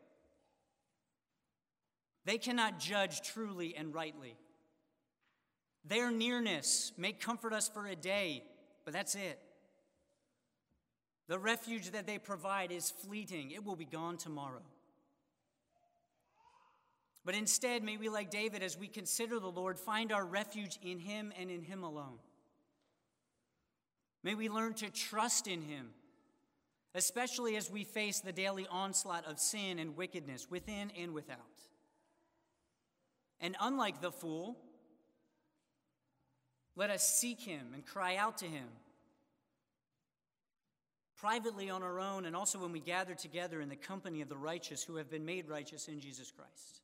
They 2.24 2.38
cannot 2.38 2.78
judge 2.78 3.22
truly 3.22 3.74
and 3.76 3.94
rightly. 3.94 4.36
Their 5.84 6.10
nearness 6.10 6.92
may 6.96 7.12
comfort 7.12 7.52
us 7.52 7.68
for 7.68 7.86
a 7.86 7.96
day, 7.96 8.44
but 8.84 8.94
that's 8.94 9.14
it. 9.14 9.40
The 11.28 11.38
refuge 11.38 11.90
that 11.90 12.06
they 12.06 12.18
provide 12.18 12.70
is 12.70 12.90
fleeting, 12.90 13.50
it 13.50 13.64
will 13.64 13.76
be 13.76 13.84
gone 13.84 14.16
tomorrow. 14.16 14.62
But 17.24 17.34
instead, 17.34 17.82
may 17.82 17.96
we, 17.96 18.08
like 18.08 18.30
David, 18.30 18.62
as 18.62 18.76
we 18.76 18.88
consider 18.88 19.38
the 19.38 19.50
Lord, 19.50 19.78
find 19.78 20.12
our 20.12 20.24
refuge 20.24 20.78
in 20.82 20.98
Him 20.98 21.32
and 21.38 21.50
in 21.50 21.62
Him 21.62 21.84
alone. 21.84 22.18
May 24.24 24.34
we 24.34 24.48
learn 24.48 24.74
to 24.74 24.90
trust 24.90 25.46
in 25.46 25.62
Him, 25.62 25.90
especially 26.94 27.56
as 27.56 27.70
we 27.70 27.84
face 27.84 28.20
the 28.20 28.32
daily 28.32 28.66
onslaught 28.70 29.26
of 29.26 29.38
sin 29.38 29.78
and 29.78 29.96
wickedness 29.96 30.48
within 30.50 30.90
and 30.98 31.12
without. 31.12 31.38
And 33.42 33.56
unlike 33.60 34.00
the 34.00 34.12
fool, 34.12 34.56
let 36.76 36.90
us 36.90 37.06
seek 37.06 37.40
him 37.40 37.72
and 37.74 37.84
cry 37.84 38.16
out 38.16 38.38
to 38.38 38.46
him. 38.46 38.68
Privately 41.16 41.68
on 41.68 41.82
our 41.82 42.00
own, 42.00 42.24
and 42.24 42.34
also 42.34 42.58
when 42.58 42.72
we 42.72 42.80
gather 42.80 43.14
together 43.14 43.60
in 43.60 43.68
the 43.68 43.76
company 43.76 44.22
of 44.22 44.28
the 44.28 44.36
righteous 44.36 44.82
who 44.82 44.96
have 44.96 45.10
been 45.10 45.24
made 45.24 45.48
righteous 45.48 45.88
in 45.88 46.00
Jesus 46.00 46.30
Christ. 46.30 46.80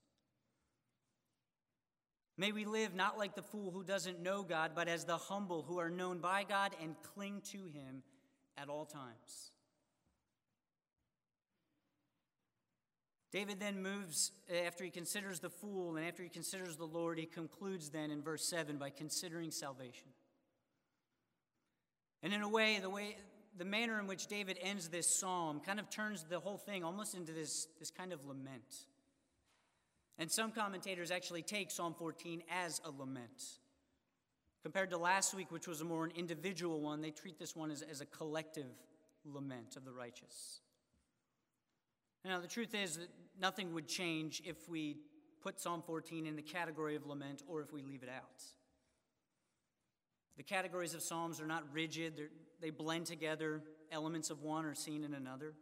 May 2.37 2.53
we 2.53 2.64
live 2.64 2.94
not 2.94 3.18
like 3.18 3.35
the 3.35 3.42
fool 3.42 3.73
who 3.73 3.83
doesn't 3.83 4.23
know 4.23 4.42
God, 4.44 4.73
but 4.75 4.87
as 4.87 5.05
the 5.05 5.16
humble 5.16 5.62
who 5.62 5.79
are 5.79 5.90
known 5.90 6.18
by 6.18 6.44
God 6.49 6.73
and 6.81 6.94
cling 7.14 7.40
to 7.51 7.59
him 7.59 8.03
at 8.57 8.68
all 8.68 8.85
times. 8.85 9.53
David 13.31 13.61
then 13.61 13.83
moves, 13.83 14.33
eh, 14.49 14.67
after 14.67 14.85
he 14.85 14.91
considers 14.91 15.41
the 15.41 15.51
fool 15.51 15.97
and 15.97 16.07
after 16.07 16.23
he 16.23 16.29
considers 16.29 16.77
the 16.77 16.87
Lord, 16.87 17.19
he 17.19 17.27
concludes 17.27 17.91
then 17.91 18.11
in 18.11 18.23
verse 18.23 18.49
7 18.49 18.79
by 18.79 18.91
considering 18.91 19.51
salvation. 19.51 20.09
And 22.23 22.33
in 22.33 22.43
a 22.43 22.49
way, 22.49 22.79
the 22.81 22.91
way 22.91 23.17
the 23.57 23.64
manner 23.64 23.99
in 23.99 24.07
which 24.07 24.29
David 24.29 24.59
ends 24.62 24.88
this 24.88 25.07
psalm 25.07 25.61
kind 25.61 25.79
of 25.79 25.91
turns 25.91 26.25
the 26.25 26.41
whole 26.41 26.57
thing 26.57 26.85
almost 26.85 27.14
into 27.14 27.33
this, 27.33 27.67
this 27.79 27.91
kind 27.91 28.12
of 28.12 28.25
lament. 28.25 28.87
And 30.19 30.31
some 30.31 30.51
commentators 30.51 31.11
actually 31.11 31.43
take 31.43 31.71
Psalm 31.71 31.95
14 31.95 32.43
as 32.51 32.81
a 32.85 32.91
lament. 32.91 33.59
Compared 34.62 34.91
to 34.91 34.99
last 34.99 35.35
week, 35.35 35.53
which 35.53 35.69
was 35.69 35.81
a 35.81 35.85
more 35.85 36.05
an 36.05 36.12
individual 36.17 36.81
one, 36.81 37.01
they 37.01 37.11
treat 37.11 37.38
this 37.38 37.55
one 37.55 37.71
as, 37.71 37.83
as 37.83 38.01
a 38.01 38.07
collective 38.07 38.73
lament 39.25 39.77
of 39.77 39.85
the 39.85 39.93
righteous. 39.93 40.61
Now, 42.24 42.40
the 42.40 42.48
truth 42.48 42.74
is 42.74 42.96
that 42.96 43.09
nothing 43.40 43.72
would 43.74 43.88
change 43.88 44.42
if 44.44 44.68
we 44.68 44.96
put 45.40 45.61
Psalm 45.61 45.83
14 45.87 46.26
in 46.26 46.37
the 46.37 46.42
category 46.42 46.96
of 46.96 47.07
lament 47.07 47.42
or 47.46 47.62
if 47.62 47.72
we 47.72 47.83
leave 47.83 48.02
it 48.02 48.09
out. 48.09 48.42
The 50.37 50.42
categories 50.42 50.94
of 50.94 51.02
Psalms 51.02 51.40
are 51.40 51.46
not 51.46 51.64
rigid, 51.72 52.28
they 52.61 52.70
blend 52.70 53.07
together. 53.07 53.62
Elements 53.90 54.28
of 54.28 54.42
one 54.42 54.66
are 54.66 54.74
seen 54.74 55.02
in 55.02 55.14
another. 55.14 55.54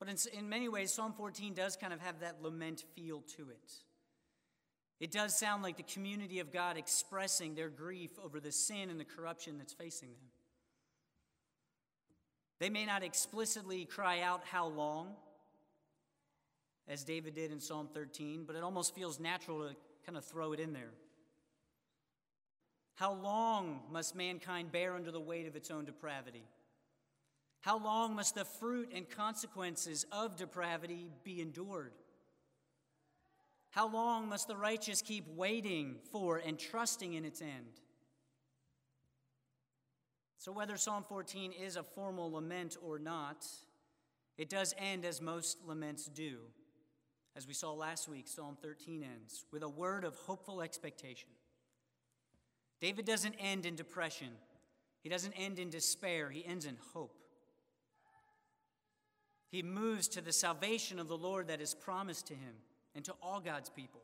But 0.00 0.08
in, 0.08 0.16
in 0.36 0.48
many 0.48 0.68
ways, 0.68 0.92
Psalm 0.92 1.12
14 1.12 1.54
does 1.54 1.76
kind 1.76 1.92
of 1.92 2.00
have 2.00 2.20
that 2.20 2.42
lament 2.42 2.84
feel 2.96 3.20
to 3.36 3.50
it. 3.50 3.72
It 4.98 5.12
does 5.12 5.38
sound 5.38 5.62
like 5.62 5.76
the 5.76 5.84
community 5.84 6.40
of 6.40 6.52
God 6.52 6.76
expressing 6.76 7.54
their 7.54 7.68
grief 7.68 8.10
over 8.22 8.40
the 8.40 8.52
sin 8.52 8.90
and 8.90 8.98
the 8.98 9.04
corruption 9.04 9.58
that's 9.58 9.72
facing 9.72 10.08
them. 10.10 10.28
They 12.58 12.70
may 12.70 12.84
not 12.84 13.02
explicitly 13.02 13.84
cry 13.84 14.20
out, 14.20 14.42
How 14.44 14.66
long? 14.66 15.14
As 16.88 17.04
David 17.04 17.34
did 17.34 17.52
in 17.52 17.60
Psalm 17.60 17.88
13, 17.92 18.44
but 18.46 18.56
it 18.56 18.62
almost 18.62 18.94
feels 18.94 19.20
natural 19.20 19.68
to 19.68 19.76
kind 20.04 20.18
of 20.18 20.24
throw 20.24 20.52
it 20.52 20.60
in 20.60 20.72
there. 20.72 20.92
How 22.94 23.14
long 23.14 23.80
must 23.90 24.14
mankind 24.14 24.72
bear 24.72 24.94
under 24.94 25.10
the 25.10 25.20
weight 25.20 25.46
of 25.46 25.56
its 25.56 25.70
own 25.70 25.84
depravity? 25.84 26.44
How 27.60 27.78
long 27.78 28.14
must 28.14 28.34
the 28.34 28.44
fruit 28.44 28.90
and 28.94 29.08
consequences 29.08 30.04
of 30.12 30.36
depravity 30.36 31.08
be 31.24 31.40
endured? 31.40 31.92
How 33.70 33.88
long 33.88 34.28
must 34.28 34.48
the 34.48 34.56
righteous 34.56 35.00
keep 35.00 35.26
waiting 35.34 35.96
for 36.10 36.38
and 36.38 36.58
trusting 36.58 37.14
in 37.14 37.24
its 37.24 37.40
end? 37.40 37.80
So, 40.38 40.50
whether 40.50 40.76
Psalm 40.76 41.04
14 41.04 41.52
is 41.52 41.76
a 41.76 41.84
formal 41.84 42.32
lament 42.32 42.76
or 42.82 42.98
not, 42.98 43.46
it 44.36 44.50
does 44.50 44.74
end 44.76 45.04
as 45.04 45.22
most 45.22 45.58
laments 45.64 46.06
do 46.06 46.40
as 47.36 47.46
we 47.46 47.54
saw 47.54 47.72
last 47.72 48.08
week, 48.08 48.28
Psalm 48.28 48.56
13 48.60 49.02
ends 49.02 49.44
with 49.50 49.62
a 49.62 49.68
word 49.68 50.04
of 50.04 50.14
hopeful 50.16 50.60
expectation. 50.60 51.28
David 52.80 53.06
doesn't 53.06 53.34
end 53.38 53.64
in 53.64 53.74
depression, 53.74 54.28
he 55.02 55.08
doesn't 55.08 55.32
end 55.32 55.58
in 55.58 55.70
despair, 55.70 56.30
he 56.30 56.44
ends 56.44 56.66
in 56.66 56.76
hope. 56.92 57.16
He 59.50 59.62
moves 59.62 60.08
to 60.08 60.22
the 60.22 60.32
salvation 60.32 60.98
of 60.98 61.08
the 61.08 61.16
Lord 61.16 61.48
that 61.48 61.60
is 61.60 61.74
promised 61.74 62.26
to 62.28 62.34
him 62.34 62.54
and 62.94 63.04
to 63.04 63.14
all 63.22 63.38
God's 63.38 63.68
people. 63.68 64.00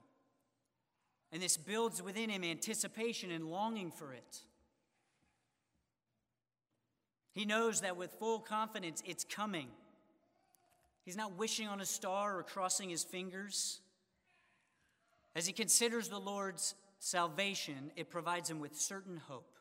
And 1.32 1.42
this 1.42 1.56
builds 1.56 2.02
within 2.02 2.30
him 2.30 2.44
anticipation 2.44 3.30
and 3.30 3.50
longing 3.50 3.90
for 3.90 4.12
it. 4.12 4.42
He 7.32 7.44
knows 7.44 7.80
that 7.82 7.96
with 7.96 8.12
full 8.12 8.40
confidence 8.40 9.02
it's 9.06 9.24
coming. 9.24 9.68
He's 11.08 11.16
not 11.16 11.38
wishing 11.38 11.66
on 11.68 11.80
a 11.80 11.86
star 11.86 12.36
or 12.36 12.42
crossing 12.42 12.90
his 12.90 13.02
fingers. 13.02 13.80
As 15.34 15.46
he 15.46 15.54
considers 15.54 16.10
the 16.10 16.20
Lord's 16.20 16.74
salvation, 16.98 17.92
it 17.96 18.10
provides 18.10 18.50
him 18.50 18.60
with 18.60 18.76
certain 18.76 19.16
hope. 19.16 19.54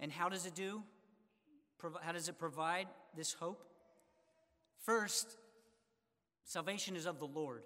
And 0.00 0.10
how 0.10 0.28
does 0.28 0.44
it 0.44 0.56
do? 0.56 0.82
How 2.02 2.10
does 2.10 2.28
it 2.28 2.36
provide 2.36 2.88
this 3.16 3.32
hope? 3.32 3.64
First, 4.82 5.36
salvation 6.42 6.96
is 6.96 7.06
of 7.06 7.20
the 7.20 7.28
Lord. 7.28 7.62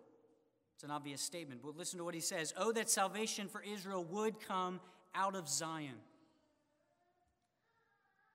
It's 0.75 0.85
an 0.85 0.91
obvious 0.91 1.23
statement, 1.23 1.63
but 1.65 1.75
listen 1.75 1.97
to 2.01 2.05
what 2.05 2.15
he 2.15 2.21
says 2.21 2.53
Oh, 2.59 2.71
that 2.73 2.91
salvation 2.91 3.49
for 3.49 3.63
Israel 3.63 4.05
would 4.11 4.47
come 4.47 4.79
out 5.15 5.35
of 5.35 5.49
Zion. 5.49 5.97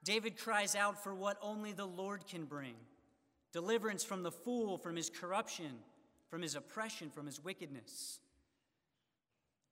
David 0.03 0.39
cries 0.39 0.73
out 0.75 1.03
for 1.03 1.13
what 1.13 1.37
only 1.39 1.71
the 1.71 1.85
Lord 1.85 2.25
can 2.25 2.45
bring 2.45 2.73
deliverance 3.53 4.03
from 4.03 4.23
the 4.23 4.31
fool, 4.31 4.77
from 4.77 4.95
his 4.95 5.09
corruption, 5.09 5.71
from 6.29 6.41
his 6.41 6.55
oppression, 6.55 7.09
from 7.11 7.27
his 7.27 7.41
wickedness. 7.41 8.19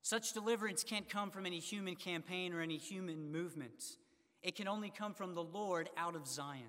Such 0.04 0.34
deliverance 0.34 0.84
can't 0.84 1.10
come 1.10 1.32
from 1.32 1.46
any 1.46 1.60
human 1.60 1.96
campaign 1.96 2.54
or 2.54 2.62
any 2.62 2.78
human 2.78 3.32
movement. 3.32 3.98
It 4.42 4.56
can 4.56 4.68
only 4.68 4.90
come 4.90 5.14
from 5.14 5.34
the 5.34 5.44
Lord 5.44 5.90
out 5.98 6.16
of 6.16 6.28
Zion. 6.28 6.62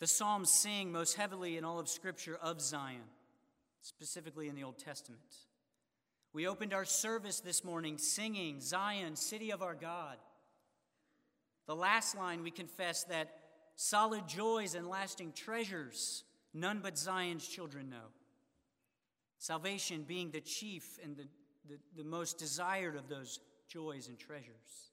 The 0.00 0.06
Psalms 0.06 0.50
sing 0.50 0.92
most 0.92 1.14
heavily 1.14 1.56
in 1.56 1.64
all 1.64 1.78
of 1.78 1.88
Scripture 1.88 2.38
of 2.40 2.60
Zion, 2.60 3.02
specifically 3.82 4.48
in 4.48 4.54
the 4.54 4.64
Old 4.64 4.78
Testament. 4.78 5.20
We 6.32 6.46
opened 6.46 6.72
our 6.72 6.84
service 6.84 7.40
this 7.40 7.64
morning 7.64 7.98
singing, 7.98 8.60
Zion, 8.60 9.16
city 9.16 9.52
of 9.52 9.62
our 9.62 9.74
God. 9.74 10.16
The 11.66 11.74
last 11.76 12.16
line 12.16 12.42
we 12.42 12.50
confess 12.50 13.04
that 13.04 13.39
solid 13.80 14.28
joys 14.28 14.74
and 14.74 14.86
lasting 14.86 15.32
treasures 15.32 16.24
none 16.52 16.80
but 16.82 16.98
Zion's 16.98 17.46
children 17.48 17.88
know. 17.88 18.12
Salvation 19.38 20.04
being 20.06 20.30
the 20.30 20.42
chief 20.42 20.98
and 21.02 21.16
the, 21.16 21.24
the, 21.66 21.78
the 21.96 22.04
most 22.04 22.36
desired 22.36 22.94
of 22.94 23.08
those 23.08 23.40
joys 23.68 24.08
and 24.08 24.18
treasures. 24.18 24.90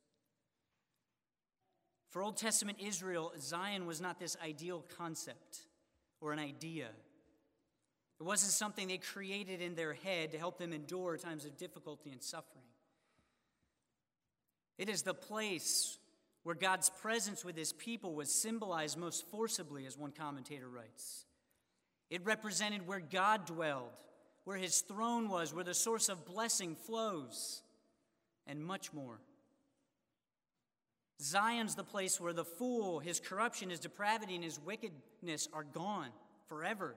For 2.12 2.23
Old 2.23 2.38
Testament 2.38 2.78
Israel, 2.80 3.34
Zion 3.41 3.88
was 3.88 4.00
not 4.00 4.19
this 4.19 4.38
ideal 4.41 4.86
concept 4.97 5.67
or 6.21 6.32
an 6.32 6.39
idea. 6.39 6.88
It 8.21 8.23
wasn't 8.23 8.54
something 8.54 8.88
they 8.88 9.00
created 9.00 9.62
in 9.62 9.76
their 9.76 9.95
head 9.95 10.32
to 10.32 10.38
help 10.38 10.58
them 10.60 10.71
endure 10.71 11.17
times 11.17 11.43
of 11.43 11.58
difficulty 11.58 12.12
and 12.12 12.23
suffering. 12.23 12.63
It 14.78 14.88
is 14.88 15.02
the 15.02 15.13
place 15.13 15.97
where 16.47 16.55
God's 16.55 16.89
presence 17.01 17.43
with 17.43 17.57
his 17.57 17.73
people 17.73 18.15
was 18.15 18.33
symbolized 18.33 18.97
most 18.97 19.29
forcibly, 19.29 19.86
as 19.86 19.97
one 19.97 20.13
commentator 20.13 20.69
writes. 20.69 21.25
It 22.10 22.23
represented 22.23 22.88
where 22.88 23.01
God 23.01 23.45
dwelled, 23.45 23.91
where 24.45 24.55
his 24.55 24.79
throne 24.79 25.27
was, 25.27 25.53
where 25.53 25.65
the 25.65 25.73
source 25.73 26.07
of 26.07 26.25
blessing 26.25 26.77
flows, 26.77 27.63
and 28.45 28.63
much 28.63 28.93
more. 28.93 29.19
Zion's 31.21 31.75
the 31.75 31.83
place 31.83 32.17
where 32.17 32.31
the 32.31 32.45
fool, 32.45 32.99
his 32.99 33.19
corruption, 33.19 33.69
his 33.69 33.81
depravity, 33.81 34.33
and 34.33 34.43
his 34.45 34.57
wickedness 34.57 35.49
are 35.51 35.65
gone 35.65 36.12
forever. 36.47 36.95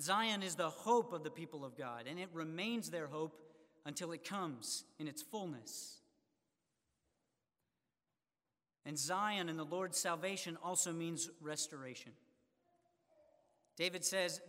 Zion 0.00 0.42
is 0.42 0.56
the 0.56 0.70
hope 0.70 1.12
of 1.12 1.22
the 1.22 1.30
people 1.30 1.64
of 1.64 1.78
God, 1.78 2.06
and 2.10 2.18
it 2.18 2.30
remains 2.32 2.90
their 2.90 3.06
hope 3.06 3.40
until 3.86 4.10
it 4.10 4.24
comes 4.24 4.82
in 4.98 5.06
its 5.06 5.22
fullness. 5.22 5.98
And 8.88 8.98
Zion 8.98 9.48
and 9.48 9.58
the 9.58 9.64
Lord's 9.64 9.98
salvation 9.98 10.56
also 10.64 10.92
means 10.92 11.28
restoration. 11.40 12.10
David 13.76 14.04
says 14.04 14.40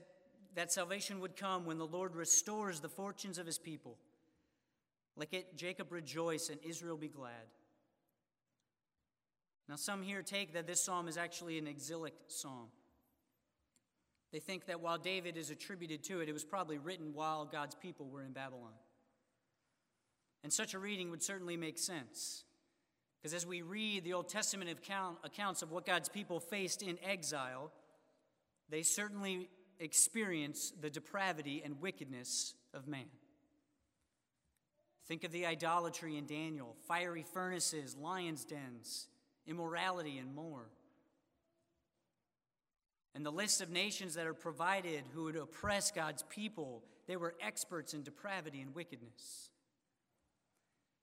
that 0.55 0.71
salvation 0.71 1.19
would 1.19 1.35
come 1.35 1.65
when 1.65 1.77
the 1.77 1.85
Lord 1.85 2.15
restores 2.15 2.79
the 2.79 2.89
fortunes 2.89 3.37
of 3.37 3.45
his 3.45 3.59
people 3.59 3.97
let 5.19 5.33
it, 5.33 5.57
Jacob 5.57 5.91
rejoice 5.91 6.49
and 6.49 6.59
Israel 6.63 6.95
be 6.95 7.09
glad. 7.09 7.51
Now, 9.67 9.75
some 9.75 10.01
here 10.01 10.23
take 10.23 10.53
that 10.53 10.65
this 10.65 10.81
psalm 10.81 11.09
is 11.09 11.17
actually 11.17 11.59
an 11.59 11.67
exilic 11.67 12.13
psalm. 12.27 12.69
They 14.31 14.39
think 14.39 14.65
that 14.67 14.79
while 14.79 14.97
David 14.97 15.35
is 15.35 15.49
attributed 15.49 16.03
to 16.05 16.21
it, 16.21 16.29
it 16.29 16.33
was 16.33 16.45
probably 16.45 16.77
written 16.77 17.13
while 17.13 17.43
God's 17.43 17.75
people 17.75 18.07
were 18.07 18.23
in 18.23 18.31
Babylon. 18.31 18.71
And 20.41 20.53
such 20.53 20.73
a 20.73 20.79
reading 20.79 21.11
would 21.11 21.21
certainly 21.21 21.57
make 21.57 21.77
sense. 21.77 22.45
Because 23.21 23.33
as 23.33 23.45
we 23.45 23.61
read 23.61 24.03
the 24.03 24.13
Old 24.13 24.29
Testament 24.29 24.69
account, 24.69 25.17
accounts 25.23 25.61
of 25.61 25.71
what 25.71 25.85
God's 25.85 26.07
people 26.07 26.39
faced 26.39 26.81
in 26.81 26.97
exile, 27.03 27.71
they 28.69 28.81
certainly 28.81 29.49
experience 29.79 30.71
the 30.79 30.89
depravity 30.89 31.61
and 31.63 31.81
wickedness 31.81 32.53
of 32.73 32.87
man. 32.87 33.05
Think 35.07 35.23
of 35.23 35.31
the 35.31 35.45
idolatry 35.45 36.17
in 36.17 36.27
Daniel, 36.27 36.75
fiery 36.87 37.23
furnaces, 37.23 37.95
lions' 37.95 38.45
dens, 38.45 39.07
immorality, 39.47 40.17
and 40.17 40.33
more. 40.35 40.69
And 43.15 43.25
the 43.25 43.31
list 43.31 43.59
of 43.59 43.71
nations 43.71 44.13
that 44.13 44.27
are 44.27 44.35
provided 44.35 45.03
who 45.13 45.23
would 45.23 45.35
oppress 45.35 45.91
God's 45.91 46.23
people, 46.29 46.83
they 47.07 47.17
were 47.17 47.35
experts 47.41 47.93
in 47.93 48.03
depravity 48.03 48.61
and 48.61 48.75
wickedness. 48.75 49.49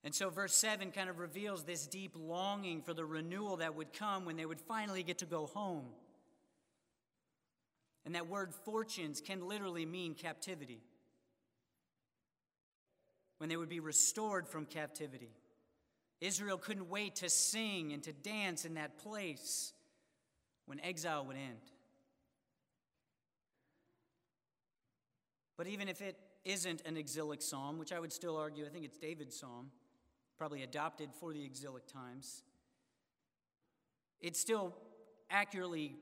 And 0.07 0.15
so, 0.15 0.31
verse 0.31 0.55
7 0.55 0.93
kind 0.93 1.11
of 1.11 1.19
reveals 1.19 1.65
this 1.65 1.85
deep 1.89 2.13
longing 2.17 2.81
for 2.81 2.95
the 2.95 3.05
renewal 3.05 3.57
that 3.57 3.75
would 3.75 3.93
come 3.93 4.25
when 4.25 4.37
they 4.37 4.47
would 4.47 4.61
finally 4.61 5.03
get 5.03 5.19
to 5.19 5.27
go 5.27 5.47
home. 5.47 5.87
And 8.05 8.15
that 8.15 8.29
word 8.29 8.55
fortunes 8.55 9.21
can 9.21 9.49
literally 9.49 9.85
mean 9.85 10.15
captivity 10.15 10.81
when 13.39 13.51
they 13.51 13.57
would 13.57 13.69
be 13.69 13.81
restored 13.81 14.47
from 14.47 14.65
captivity. 14.65 15.33
Israel 16.21 16.57
couldn't 16.57 16.89
wait 16.89 17.17
to 17.17 17.29
sing 17.29 17.93
and 17.93 18.01
to 18.05 18.13
dance 18.13 18.65
in 18.65 18.75
that 18.75 18.99
place 18.99 19.73
when 20.67 20.79
exile 20.83 21.25
would 21.27 21.37
end. 21.37 21.73
But 25.57 25.67
even 25.67 25.89
if 25.89 26.01
it 26.01 26.17
isn't 26.45 26.83
an 26.87 26.97
exilic 26.97 27.43
psalm, 27.43 27.81
which 27.81 27.93
I 27.93 27.99
would 27.99 28.13
still 28.13 28.37
argue, 28.37 28.65
I 28.67 28.69
think 28.69 28.85
it's 28.85 28.99
David's 28.99 29.37
psalm, 29.37 29.73
probably 30.37 30.63
adopted 30.63 31.11
for 31.21 31.33
the 31.33 31.45
exilic 31.45 31.87
times, 31.87 32.43
it 34.21 34.37
still 34.37 34.75
accurately 35.31 35.97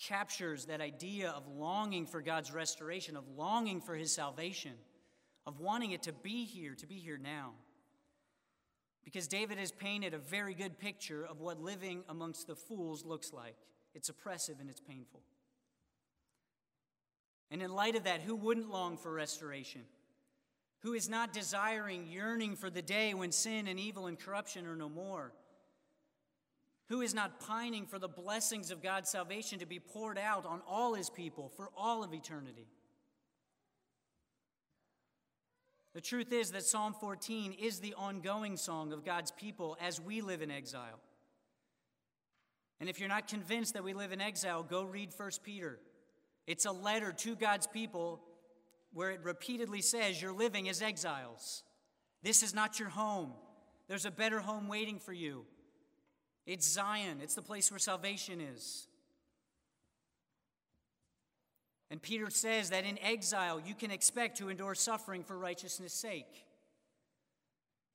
captures 0.00 0.66
that 0.66 0.80
idea 0.80 1.30
of 1.30 1.48
longing 1.48 2.06
for 2.06 2.22
God's 2.22 2.52
restoration, 2.52 3.16
of 3.16 3.24
longing 3.36 3.80
for 3.80 3.94
his 3.94 4.12
salvation 4.12 4.72
of 5.48 5.60
wanting 5.60 5.92
it 5.92 6.02
to 6.02 6.12
be 6.12 6.44
here, 6.44 6.74
to 6.74 6.86
be 6.86 6.96
here 6.96 7.16
now. 7.16 7.52
Because 9.02 9.26
David 9.26 9.56
has 9.56 9.72
painted 9.72 10.12
a 10.12 10.18
very 10.18 10.52
good 10.52 10.78
picture 10.78 11.24
of 11.24 11.40
what 11.40 11.58
living 11.58 12.04
amongst 12.06 12.46
the 12.46 12.54
fools 12.54 13.02
looks 13.06 13.32
like. 13.32 13.56
It's 13.94 14.10
oppressive 14.10 14.56
and 14.60 14.68
it's 14.68 14.82
painful. 14.82 15.22
And 17.50 17.62
in 17.62 17.72
light 17.72 17.96
of 17.96 18.04
that, 18.04 18.20
who 18.20 18.36
wouldn't 18.36 18.68
long 18.68 18.98
for 18.98 19.10
restoration? 19.10 19.80
Who 20.80 20.92
is 20.94 21.08
not 21.08 21.32
desiring, 21.32 22.06
yearning 22.06 22.56
for 22.56 22.70
the 22.70 22.82
day 22.82 23.12
when 23.14 23.32
sin 23.32 23.66
and 23.66 23.80
evil 23.80 24.06
and 24.06 24.18
corruption 24.18 24.66
are 24.66 24.76
no 24.76 24.88
more? 24.88 25.32
Who 26.88 27.02
is 27.02 27.14
not 27.14 27.40
pining 27.40 27.86
for 27.86 27.98
the 27.98 28.08
blessings 28.08 28.70
of 28.70 28.82
God's 28.82 29.10
salvation 29.10 29.58
to 29.58 29.66
be 29.66 29.78
poured 29.78 30.18
out 30.18 30.46
on 30.46 30.62
all 30.66 30.94
his 30.94 31.10
people 31.10 31.50
for 31.56 31.70
all 31.76 32.02
of 32.02 32.14
eternity? 32.14 32.68
The 35.94 36.00
truth 36.00 36.32
is 36.32 36.52
that 36.52 36.62
Psalm 36.62 36.94
14 36.94 37.54
is 37.54 37.80
the 37.80 37.94
ongoing 37.94 38.56
song 38.56 38.92
of 38.92 39.04
God's 39.04 39.32
people 39.32 39.76
as 39.80 40.00
we 40.00 40.20
live 40.20 40.42
in 40.42 40.50
exile. 40.50 41.00
And 42.80 42.88
if 42.88 43.00
you're 43.00 43.08
not 43.08 43.26
convinced 43.26 43.74
that 43.74 43.82
we 43.82 43.94
live 43.94 44.12
in 44.12 44.20
exile, 44.20 44.62
go 44.62 44.84
read 44.84 45.10
1 45.16 45.30
Peter. 45.42 45.80
It's 46.46 46.66
a 46.66 46.72
letter 46.72 47.12
to 47.12 47.34
God's 47.34 47.66
people 47.66 48.20
where 48.92 49.10
it 49.10 49.20
repeatedly 49.22 49.80
says 49.80 50.20
you're 50.20 50.32
living 50.32 50.68
as 50.68 50.82
exiles. 50.82 51.62
This 52.22 52.42
is 52.42 52.54
not 52.54 52.78
your 52.78 52.88
home. 52.88 53.32
There's 53.88 54.04
a 54.04 54.10
better 54.10 54.40
home 54.40 54.68
waiting 54.68 54.98
for 54.98 55.12
you. 55.12 55.44
It's 56.46 56.66
Zion, 56.66 57.18
it's 57.22 57.34
the 57.34 57.42
place 57.42 57.70
where 57.70 57.78
salvation 57.78 58.40
is. 58.40 58.86
And 61.90 62.02
Peter 62.02 62.28
says 62.30 62.70
that 62.70 62.84
in 62.84 62.98
exile, 62.98 63.60
you 63.64 63.74
can 63.74 63.90
expect 63.90 64.38
to 64.38 64.48
endure 64.48 64.74
suffering 64.74 65.24
for 65.24 65.38
righteousness' 65.38 65.94
sake. 65.94 66.46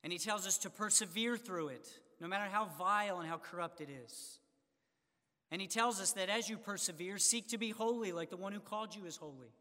And 0.02 0.12
he 0.12 0.18
tells 0.18 0.46
us 0.46 0.58
to 0.58 0.70
persevere 0.70 1.36
through 1.36 1.68
it, 1.68 1.88
no 2.20 2.28
matter 2.28 2.50
how 2.50 2.66
vile 2.78 3.20
and 3.20 3.28
how 3.28 3.38
corrupt 3.38 3.80
it 3.80 3.88
is. 4.04 4.38
And 5.50 5.60
he 5.60 5.68
tells 5.68 6.00
us 6.00 6.12
that 6.12 6.28
as 6.28 6.48
you 6.48 6.58
persevere, 6.58 7.18
seek 7.18 7.48
to 7.48 7.58
be 7.58 7.70
holy 7.70 8.12
like 8.12 8.30
the 8.30 8.36
one 8.36 8.52
who 8.52 8.60
called 8.60 8.94
you 8.94 9.06
is 9.06 9.16
holy. 9.16 9.52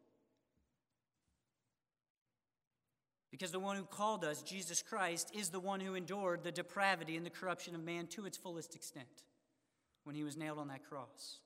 Because 3.34 3.50
the 3.50 3.60
one 3.60 3.78
who 3.78 3.84
called 3.86 4.24
us, 4.24 4.44
Jesus 4.44 4.84
Christ, 4.84 5.32
is 5.34 5.50
the 5.50 5.60
one 5.60 5.80
who 5.80 5.96
endured 5.96 6.44
the 6.44 6.52
depravity 6.52 7.18
and 7.18 7.26
the 7.26 7.32
corruption 7.32 7.74
of 7.74 7.84
man 7.84 8.06
to 8.10 8.28
its 8.28 8.38
fullest 8.38 8.76
extent 8.76 9.24
when 10.04 10.16
he 10.16 10.24
was 10.24 10.38
nailed 10.38 10.60
on 10.60 10.68
that 10.68 10.88
cross. 10.88 11.40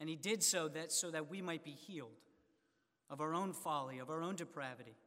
And 0.00 0.08
he 0.10 0.16
did 0.16 0.42
so 0.42 0.68
that 0.68 0.92
so 0.92 1.10
that 1.10 1.30
we 1.30 1.40
might 1.40 1.64
be 1.64 1.70
healed 1.70 2.10
of 3.08 3.22
our 3.22 3.32
own 3.34 3.54
folly, 3.54 4.00
of 4.00 4.10
our 4.10 4.20
own 4.20 4.36
depravity. 4.36 4.98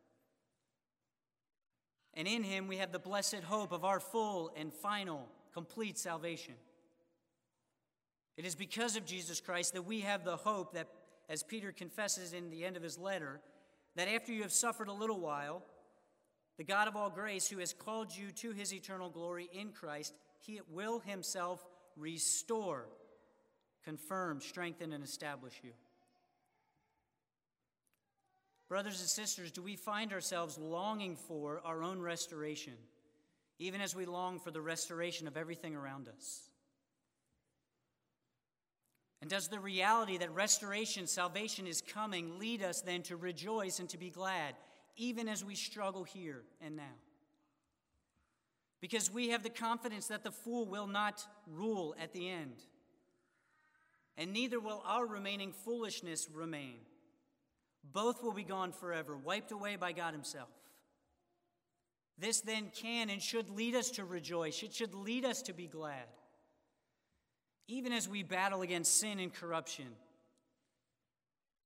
And 2.16 2.28
in 2.28 2.42
him 2.42 2.68
we 2.68 2.78
have 2.78 2.92
the 2.92 2.98
blessed 2.98 3.44
hope 3.44 3.72
of 3.72 3.86
our 3.86 4.00
full 4.00 4.52
and 4.58 4.74
final, 4.74 5.28
complete 5.54 6.00
salvation. 6.00 6.56
It 8.38 8.46
is 8.46 8.56
because 8.56 8.96
of 8.96 9.06
Jesus 9.06 9.40
Christ 9.40 9.74
that 9.74 9.86
we 9.86 10.00
have 10.00 10.26
the 10.26 10.38
hope 10.38 10.74
that, 10.74 10.88
as 11.30 11.44
Peter 11.44 11.72
confesses 11.72 12.34
in 12.34 12.50
the 12.50 12.66
end 12.66 12.76
of 12.76 12.82
his 12.82 12.98
letter, 12.98 13.40
that 13.96 14.08
after 14.08 14.34
you 14.34 14.42
have 14.42 14.52
suffered 14.52 14.88
a 14.88 14.94
little 14.94 15.20
while, 15.20 15.62
the 16.58 16.64
God 16.64 16.88
of 16.88 16.95
all 16.95 17.10
grace, 17.10 17.47
who 17.47 17.60
has 17.60 17.74
called 17.74 18.16
you 18.16 18.32
to 18.32 18.51
his 18.51 18.74
eternal 18.74 19.10
glory 19.10 19.49
in 19.53 19.72
Christ, 19.72 20.14
he 20.39 20.62
will 20.72 20.99
himself 20.99 21.66
restore, 21.97 22.86
confirm, 23.84 24.39
strengthen, 24.39 24.93
and 24.93 25.03
establish 25.03 25.53
you. 25.64 25.72
Brothers 28.68 28.99
and 28.99 29.10
sisters, 29.10 29.51
do 29.51 29.62
we 29.62 29.76
find 29.76 30.12
ourselves 30.12 30.58
longing 30.58 31.16
for 31.16 31.62
our 31.64 31.84
own 31.84 31.99
restoration, 31.99 32.74
even 33.60 33.80
as 33.80 33.95
we 33.95 34.06
long 34.06 34.39
for 34.39 34.49
the 34.49 34.62
restoration 34.62 35.28
of 35.28 35.38
everything 35.38 35.76
around 35.76 36.08
us? 36.08 36.49
And 39.22 39.30
does 39.30 39.47
the 39.47 39.60
reality 39.60 40.18
that 40.18 40.34
restoration, 40.34 41.08
salvation 41.08 41.68
is 41.68 41.82
coming, 41.82 42.38
lead 42.39 42.64
us 42.64 42.82
then 42.82 43.01
to 43.03 43.16
rejoice 43.16 43.80
and 43.80 43.89
to 43.89 43.97
be 43.97 44.10
glad, 44.10 44.56
even 44.96 45.28
as 45.28 45.43
we 45.43 45.56
struggle 45.56 46.04
here 46.04 46.43
and 46.62 46.76
now? 46.76 46.84
Because 48.82 49.12
we 49.12 49.30
have 49.30 49.43
the 49.43 49.50
confidence 49.50 50.08
that 50.08 50.24
the 50.24 50.32
fool 50.32 50.66
will 50.66 50.88
not 50.88 51.26
rule 51.48 51.96
at 52.00 52.14
the 52.14 52.30
end, 52.30 52.56
and 54.18 54.32
neither 54.32 54.60
will 54.60 54.84
our 54.86 55.06
remaining 55.06 55.52
foolishness 55.52 56.28
remain. 56.34 56.78
Both 57.84 58.24
will 58.24 58.34
be 58.34 58.43
gone 58.43 58.72
forever, 58.72 59.18
wiped 59.18 59.52
away 59.52 59.76
by 59.76 59.91
God 59.91 60.14
Himself. 60.14 60.50
This 62.18 62.41
then 62.41 62.72
can 62.74 63.10
and 63.10 63.22
should 63.22 63.50
lead 63.50 63.76
us 63.76 63.91
to 63.91 64.06
rejoice. 64.06 64.64
It 64.64 64.74
should 64.74 64.93
lead 64.93 65.26
us 65.26 65.41
to 65.43 65.54
be 65.54 65.68
glad. 65.68 66.06
Even 67.68 67.91
as 67.91 68.08
we 68.08 68.24
battle 68.24 68.62
against 68.62 69.00
sin 69.00 69.20
and 69.20 69.34
corruption, 69.34 69.88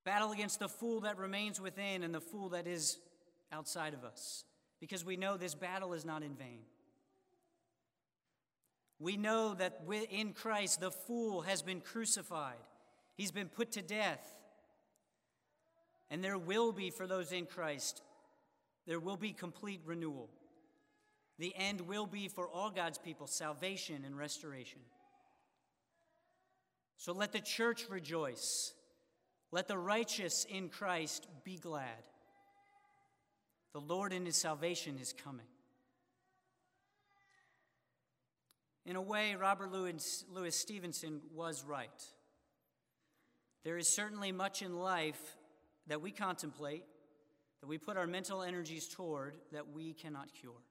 battle 0.05 0.31
against 0.31 0.59
the 0.59 0.69
fool 0.69 1.01
that 1.01 1.17
remains 1.17 1.59
within 1.61 2.03
and 2.03 2.13
the 2.13 2.21
fool 2.21 2.49
that 2.49 2.65
is 2.65 2.97
outside 3.51 3.93
of 3.93 4.03
us, 4.03 4.43
because 4.79 5.03
we 5.03 5.17
know 5.17 5.37
this 5.37 5.55
battle 5.55 5.93
is 5.93 6.05
not 6.05 6.23
in 6.23 6.35
vain. 6.35 6.61
We 8.99 9.15
know 9.15 9.53
that 9.55 9.81
in 10.11 10.33
Christ 10.33 10.81
the 10.81 10.91
fool 10.91 11.41
has 11.41 11.61
been 11.61 11.81
crucified, 11.81 12.57
he's 13.15 13.31
been 13.31 13.49
put 13.49 13.71
to 13.73 13.81
death. 13.81 14.35
And 16.11 16.23
there 16.23 16.39
will 16.39 16.71
be, 16.71 16.89
for 16.89 17.05
those 17.05 17.31
in 17.31 17.45
Christ, 17.45 18.01
there 18.87 18.99
will 18.99 19.15
be 19.15 19.31
complete 19.31 19.81
renewal. 19.85 20.27
The 21.37 21.53
end 21.55 21.81
will 21.81 22.07
be 22.07 22.27
for 22.27 22.49
all 22.49 22.71
God's 22.71 22.97
people 22.97 23.27
salvation 23.27 24.03
and 24.05 24.17
restoration. 24.17 24.79
So 26.97 27.13
let 27.13 27.31
the 27.31 27.39
church 27.39 27.85
rejoice. 27.89 28.73
Let 29.51 29.67
the 29.67 29.77
righteous 29.77 30.45
in 30.49 30.69
Christ 30.69 31.27
be 31.43 31.57
glad. 31.57 32.03
The 33.73 33.81
Lord 33.81 34.13
in 34.13 34.25
his 34.25 34.35
salvation 34.35 34.97
is 34.99 35.13
coming. 35.13 35.45
In 38.85 38.95
a 38.95 39.01
way, 39.01 39.35
Robert 39.35 39.71
Louis, 39.71 40.25
Louis 40.33 40.55
Stevenson 40.55 41.21
was 41.35 41.63
right. 41.63 41.89
There 43.63 43.77
is 43.77 43.87
certainly 43.87 44.31
much 44.31 44.61
in 44.61 44.79
life 44.79 45.37
that 45.87 46.01
we 46.01 46.11
contemplate, 46.11 46.83
that 47.61 47.67
we 47.67 47.77
put 47.77 47.97
our 47.97 48.07
mental 48.07 48.41
energies 48.41 48.87
toward, 48.87 49.35
that 49.51 49.73
we 49.73 49.93
cannot 49.93 50.33
cure. 50.33 50.63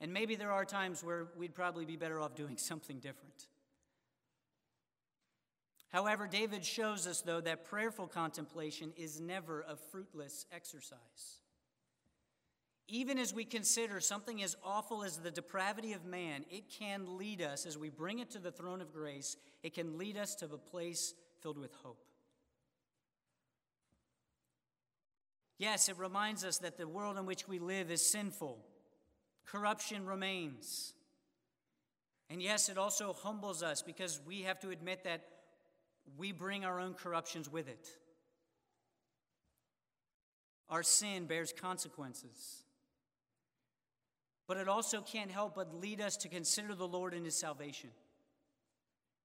And 0.00 0.12
maybe 0.12 0.34
there 0.34 0.52
are 0.52 0.64
times 0.64 1.04
where 1.04 1.28
we'd 1.36 1.54
probably 1.54 1.84
be 1.84 1.96
better 1.96 2.18
off 2.20 2.34
doing 2.34 2.56
something 2.56 2.98
different. 2.98 3.48
However, 5.92 6.26
David 6.26 6.64
shows 6.64 7.06
us, 7.06 7.20
though, 7.20 7.42
that 7.42 7.66
prayerful 7.66 8.06
contemplation 8.06 8.92
is 8.96 9.20
never 9.20 9.60
a 9.68 9.76
fruitless 9.76 10.46
exercise. 10.50 11.40
Even 12.88 13.18
as 13.18 13.34
we 13.34 13.44
consider 13.44 14.00
something 14.00 14.42
as 14.42 14.56
awful 14.64 15.04
as 15.04 15.18
the 15.18 15.30
depravity 15.30 15.92
of 15.92 16.06
man, 16.06 16.46
it 16.50 16.64
can 16.70 17.18
lead 17.18 17.42
us, 17.42 17.66
as 17.66 17.76
we 17.76 17.90
bring 17.90 18.20
it 18.20 18.30
to 18.30 18.38
the 18.38 18.50
throne 18.50 18.80
of 18.80 18.92
grace, 18.92 19.36
it 19.62 19.74
can 19.74 19.98
lead 19.98 20.16
us 20.16 20.34
to 20.36 20.46
a 20.46 20.58
place 20.58 21.12
filled 21.40 21.58
with 21.58 21.72
hope. 21.82 22.02
Yes, 25.58 25.90
it 25.90 25.98
reminds 25.98 26.42
us 26.42 26.58
that 26.58 26.78
the 26.78 26.88
world 26.88 27.18
in 27.18 27.26
which 27.26 27.46
we 27.46 27.58
live 27.58 27.90
is 27.90 28.04
sinful, 28.04 28.58
corruption 29.44 30.06
remains. 30.06 30.94
And 32.30 32.42
yes, 32.42 32.70
it 32.70 32.78
also 32.78 33.12
humbles 33.12 33.62
us 33.62 33.82
because 33.82 34.18
we 34.26 34.42
have 34.42 34.58
to 34.60 34.70
admit 34.70 35.04
that 35.04 35.22
we 36.16 36.32
bring 36.32 36.64
our 36.64 36.80
own 36.80 36.94
corruptions 36.94 37.50
with 37.50 37.68
it. 37.68 37.88
Our 40.68 40.82
sin 40.82 41.26
bears 41.26 41.52
consequences. 41.52 42.64
But 44.46 44.56
it 44.56 44.68
also 44.68 45.00
can't 45.00 45.30
help 45.30 45.54
but 45.54 45.74
lead 45.80 46.00
us 46.00 46.16
to 46.18 46.28
consider 46.28 46.74
the 46.74 46.88
Lord 46.88 47.14
and 47.14 47.24
his 47.24 47.36
salvation. 47.36 47.90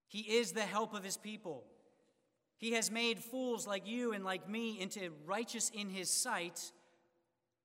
He 0.08 0.20
is 0.20 0.52
the 0.52 0.62
help 0.62 0.94
of 0.94 1.04
his 1.04 1.18
people. 1.18 1.64
He 2.58 2.72
has 2.74 2.90
made 2.90 3.20
fools 3.20 3.68
like 3.68 3.88
you 3.88 4.14
and 4.14 4.24
like 4.24 4.50
me 4.50 4.80
into 4.80 5.12
righteous 5.26 5.70
in 5.74 5.90
his 5.90 6.10
sight 6.10 6.72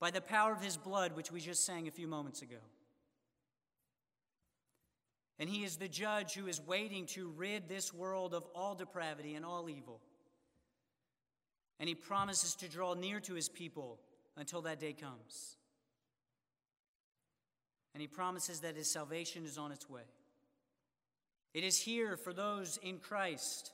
by 0.00 0.10
the 0.10 0.20
power 0.20 0.52
of 0.52 0.62
his 0.62 0.76
blood, 0.76 1.16
which 1.16 1.30
we 1.30 1.40
just 1.40 1.64
sang 1.64 1.86
a 1.86 1.92
few 1.92 2.08
moments 2.08 2.42
ago. 2.42 2.56
And 5.42 5.50
he 5.50 5.64
is 5.64 5.76
the 5.76 5.88
judge 5.88 6.34
who 6.34 6.46
is 6.46 6.60
waiting 6.64 7.04
to 7.06 7.32
rid 7.36 7.68
this 7.68 7.92
world 7.92 8.32
of 8.32 8.46
all 8.54 8.76
depravity 8.76 9.34
and 9.34 9.44
all 9.44 9.68
evil. 9.68 10.00
And 11.80 11.88
he 11.88 11.96
promises 11.96 12.54
to 12.54 12.68
draw 12.68 12.94
near 12.94 13.18
to 13.18 13.34
his 13.34 13.48
people 13.48 13.98
until 14.36 14.62
that 14.62 14.78
day 14.78 14.92
comes. 14.92 15.56
And 17.92 18.00
he 18.00 18.06
promises 18.06 18.60
that 18.60 18.76
his 18.76 18.88
salvation 18.88 19.44
is 19.44 19.58
on 19.58 19.72
its 19.72 19.90
way. 19.90 20.04
It 21.54 21.64
is 21.64 21.76
here 21.76 22.16
for 22.16 22.32
those 22.32 22.78
in 22.80 22.98
Christ 22.98 23.72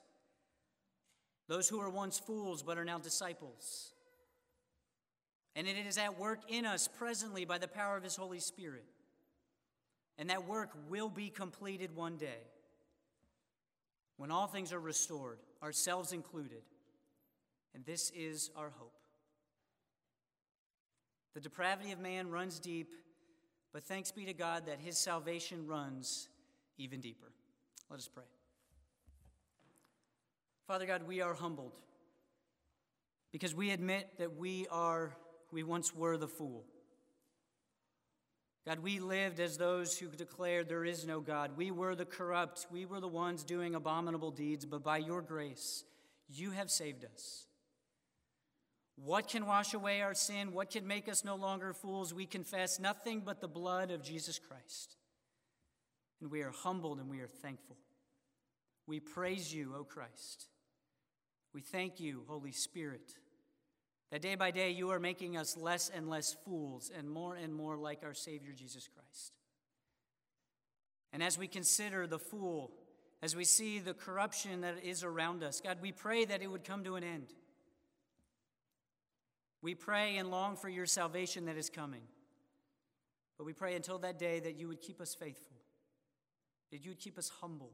those 1.48 1.68
who 1.68 1.80
were 1.80 1.90
once 1.90 2.18
fools 2.18 2.62
but 2.62 2.78
are 2.78 2.84
now 2.86 2.98
disciples. 2.98 3.92
And 5.54 5.68
it 5.68 5.76
is 5.86 5.98
at 5.98 6.18
work 6.18 6.40
in 6.48 6.64
us 6.64 6.88
presently 6.88 7.44
by 7.44 7.58
the 7.58 7.68
power 7.68 7.98
of 7.98 8.04
His 8.04 8.16
Holy 8.16 8.40
Spirit. 8.40 8.86
And 10.18 10.30
that 10.30 10.46
work 10.46 10.70
will 10.88 11.08
be 11.08 11.30
completed 11.30 11.94
one 11.94 12.16
day 12.16 12.42
when 14.16 14.32
all 14.32 14.48
things 14.48 14.72
are 14.72 14.80
restored, 14.80 15.38
ourselves 15.62 16.12
included. 16.12 16.62
And 17.74 17.84
this 17.86 18.10
is 18.10 18.50
our 18.56 18.70
hope. 18.70 18.92
The 21.34 21.40
depravity 21.40 21.92
of 21.92 22.00
man 22.00 22.28
runs 22.28 22.58
deep, 22.58 22.92
but 23.72 23.84
thanks 23.84 24.10
be 24.10 24.24
to 24.24 24.34
God 24.34 24.66
that 24.66 24.80
his 24.80 24.98
salvation 24.98 25.66
runs 25.68 26.28
even 26.78 27.00
deeper. 27.00 27.30
Let 27.88 28.00
us 28.00 28.08
pray. 28.12 28.24
Father 30.66 30.84
God, 30.84 31.04
we 31.06 31.20
are 31.20 31.34
humbled 31.34 31.72
because 33.30 33.54
we 33.54 33.70
admit 33.70 34.08
that 34.18 34.36
we 34.36 34.66
are, 34.70 35.16
we 35.52 35.62
once 35.62 35.94
were 35.94 36.16
the 36.16 36.26
fool. 36.28 36.64
God, 38.68 38.80
we 38.80 38.98
lived 39.00 39.40
as 39.40 39.56
those 39.56 39.96
who 39.96 40.08
declared 40.08 40.68
there 40.68 40.84
is 40.84 41.06
no 41.06 41.20
God. 41.20 41.52
We 41.56 41.70
were 41.70 41.94
the 41.94 42.04
corrupt. 42.04 42.66
We 42.70 42.84
were 42.84 43.00
the 43.00 43.08
ones 43.08 43.42
doing 43.42 43.74
abominable 43.74 44.30
deeds, 44.30 44.66
but 44.66 44.84
by 44.84 44.98
your 44.98 45.22
grace, 45.22 45.84
you 46.28 46.50
have 46.50 46.70
saved 46.70 47.06
us. 47.06 47.46
What 48.96 49.26
can 49.26 49.46
wash 49.46 49.72
away 49.72 50.02
our 50.02 50.12
sin? 50.12 50.52
What 50.52 50.68
can 50.68 50.86
make 50.86 51.08
us 51.08 51.24
no 51.24 51.34
longer 51.34 51.72
fools? 51.72 52.12
We 52.12 52.26
confess 52.26 52.78
nothing 52.78 53.22
but 53.24 53.40
the 53.40 53.48
blood 53.48 53.90
of 53.90 54.02
Jesus 54.02 54.38
Christ. 54.38 54.98
And 56.20 56.30
we 56.30 56.42
are 56.42 56.50
humbled 56.50 56.98
and 56.98 57.08
we 57.08 57.20
are 57.20 57.26
thankful. 57.26 57.78
We 58.86 59.00
praise 59.00 59.50
you, 59.50 59.74
O 59.78 59.84
Christ. 59.84 60.44
We 61.54 61.62
thank 61.62 62.00
you, 62.00 62.24
Holy 62.28 62.52
Spirit, 62.52 63.14
that 64.10 64.22
day 64.22 64.34
by 64.34 64.50
day 64.50 64.70
you 64.70 64.90
are 64.90 65.00
making 65.00 65.36
us 65.36 65.56
less 65.56 65.90
and 65.94 66.08
less 66.08 66.34
fools 66.44 66.90
and 66.96 67.08
more 67.08 67.34
and 67.34 67.54
more 67.54 67.76
like 67.76 68.00
our 68.02 68.14
Savior 68.14 68.52
Jesus 68.52 68.88
Christ. 68.88 69.32
And 71.12 71.22
as 71.22 71.38
we 71.38 71.46
consider 71.46 72.06
the 72.06 72.18
fool, 72.18 72.72
as 73.22 73.34
we 73.34 73.44
see 73.44 73.78
the 73.78 73.94
corruption 73.94 74.60
that 74.62 74.82
is 74.82 75.02
around 75.02 75.42
us, 75.42 75.60
God, 75.60 75.78
we 75.82 75.92
pray 75.92 76.24
that 76.24 76.42
it 76.42 76.46
would 76.46 76.64
come 76.64 76.84
to 76.84 76.96
an 76.96 77.04
end. 77.04 77.34
We 79.60 79.74
pray 79.74 80.16
and 80.16 80.30
long 80.30 80.56
for 80.56 80.68
your 80.68 80.86
salvation 80.86 81.46
that 81.46 81.56
is 81.56 81.68
coming. 81.68 82.02
But 83.36 83.44
we 83.44 83.52
pray 83.52 83.74
until 83.74 83.98
that 83.98 84.18
day 84.18 84.40
that 84.40 84.56
you 84.56 84.68
would 84.68 84.80
keep 84.80 85.00
us 85.00 85.14
faithful, 85.14 85.56
that 86.70 86.84
you 86.84 86.90
would 86.90 87.00
keep 87.00 87.18
us 87.18 87.30
humble, 87.40 87.72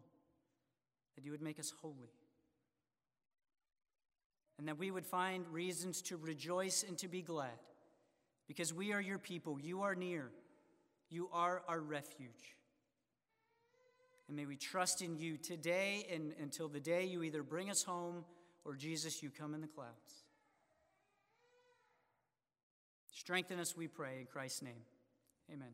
that 1.16 1.24
you 1.24 1.30
would 1.30 1.42
make 1.42 1.58
us 1.58 1.72
holy, 1.80 2.12
and 4.58 4.68
that 4.68 4.78
we 4.78 4.90
would 4.90 5.06
find 5.06 5.46
reasons 5.48 6.02
to 6.02 6.16
rejoice 6.16 6.84
and 6.86 6.96
to 6.98 7.08
be 7.08 7.22
glad 7.22 7.58
because 8.46 8.72
we 8.72 8.92
are 8.92 9.00
your 9.00 9.18
people. 9.18 9.58
You 9.60 9.82
are 9.82 9.94
near, 9.94 10.30
you 11.10 11.28
are 11.32 11.62
our 11.68 11.80
refuge. 11.80 12.56
And 14.28 14.36
may 14.36 14.46
we 14.46 14.56
trust 14.56 15.02
in 15.02 15.18
you 15.18 15.36
today 15.36 16.06
and 16.12 16.32
until 16.40 16.68
the 16.68 16.80
day 16.80 17.04
you 17.04 17.22
either 17.22 17.42
bring 17.42 17.70
us 17.70 17.82
home 17.82 18.24
or 18.64 18.74
Jesus, 18.74 19.22
you 19.22 19.30
come 19.30 19.54
in 19.54 19.60
the 19.60 19.66
clouds. 19.66 20.24
Strengthen 23.12 23.60
us, 23.60 23.76
we 23.76 23.86
pray, 23.86 24.20
in 24.20 24.26
Christ's 24.26 24.62
name. 24.62 24.82
Amen. 25.52 25.68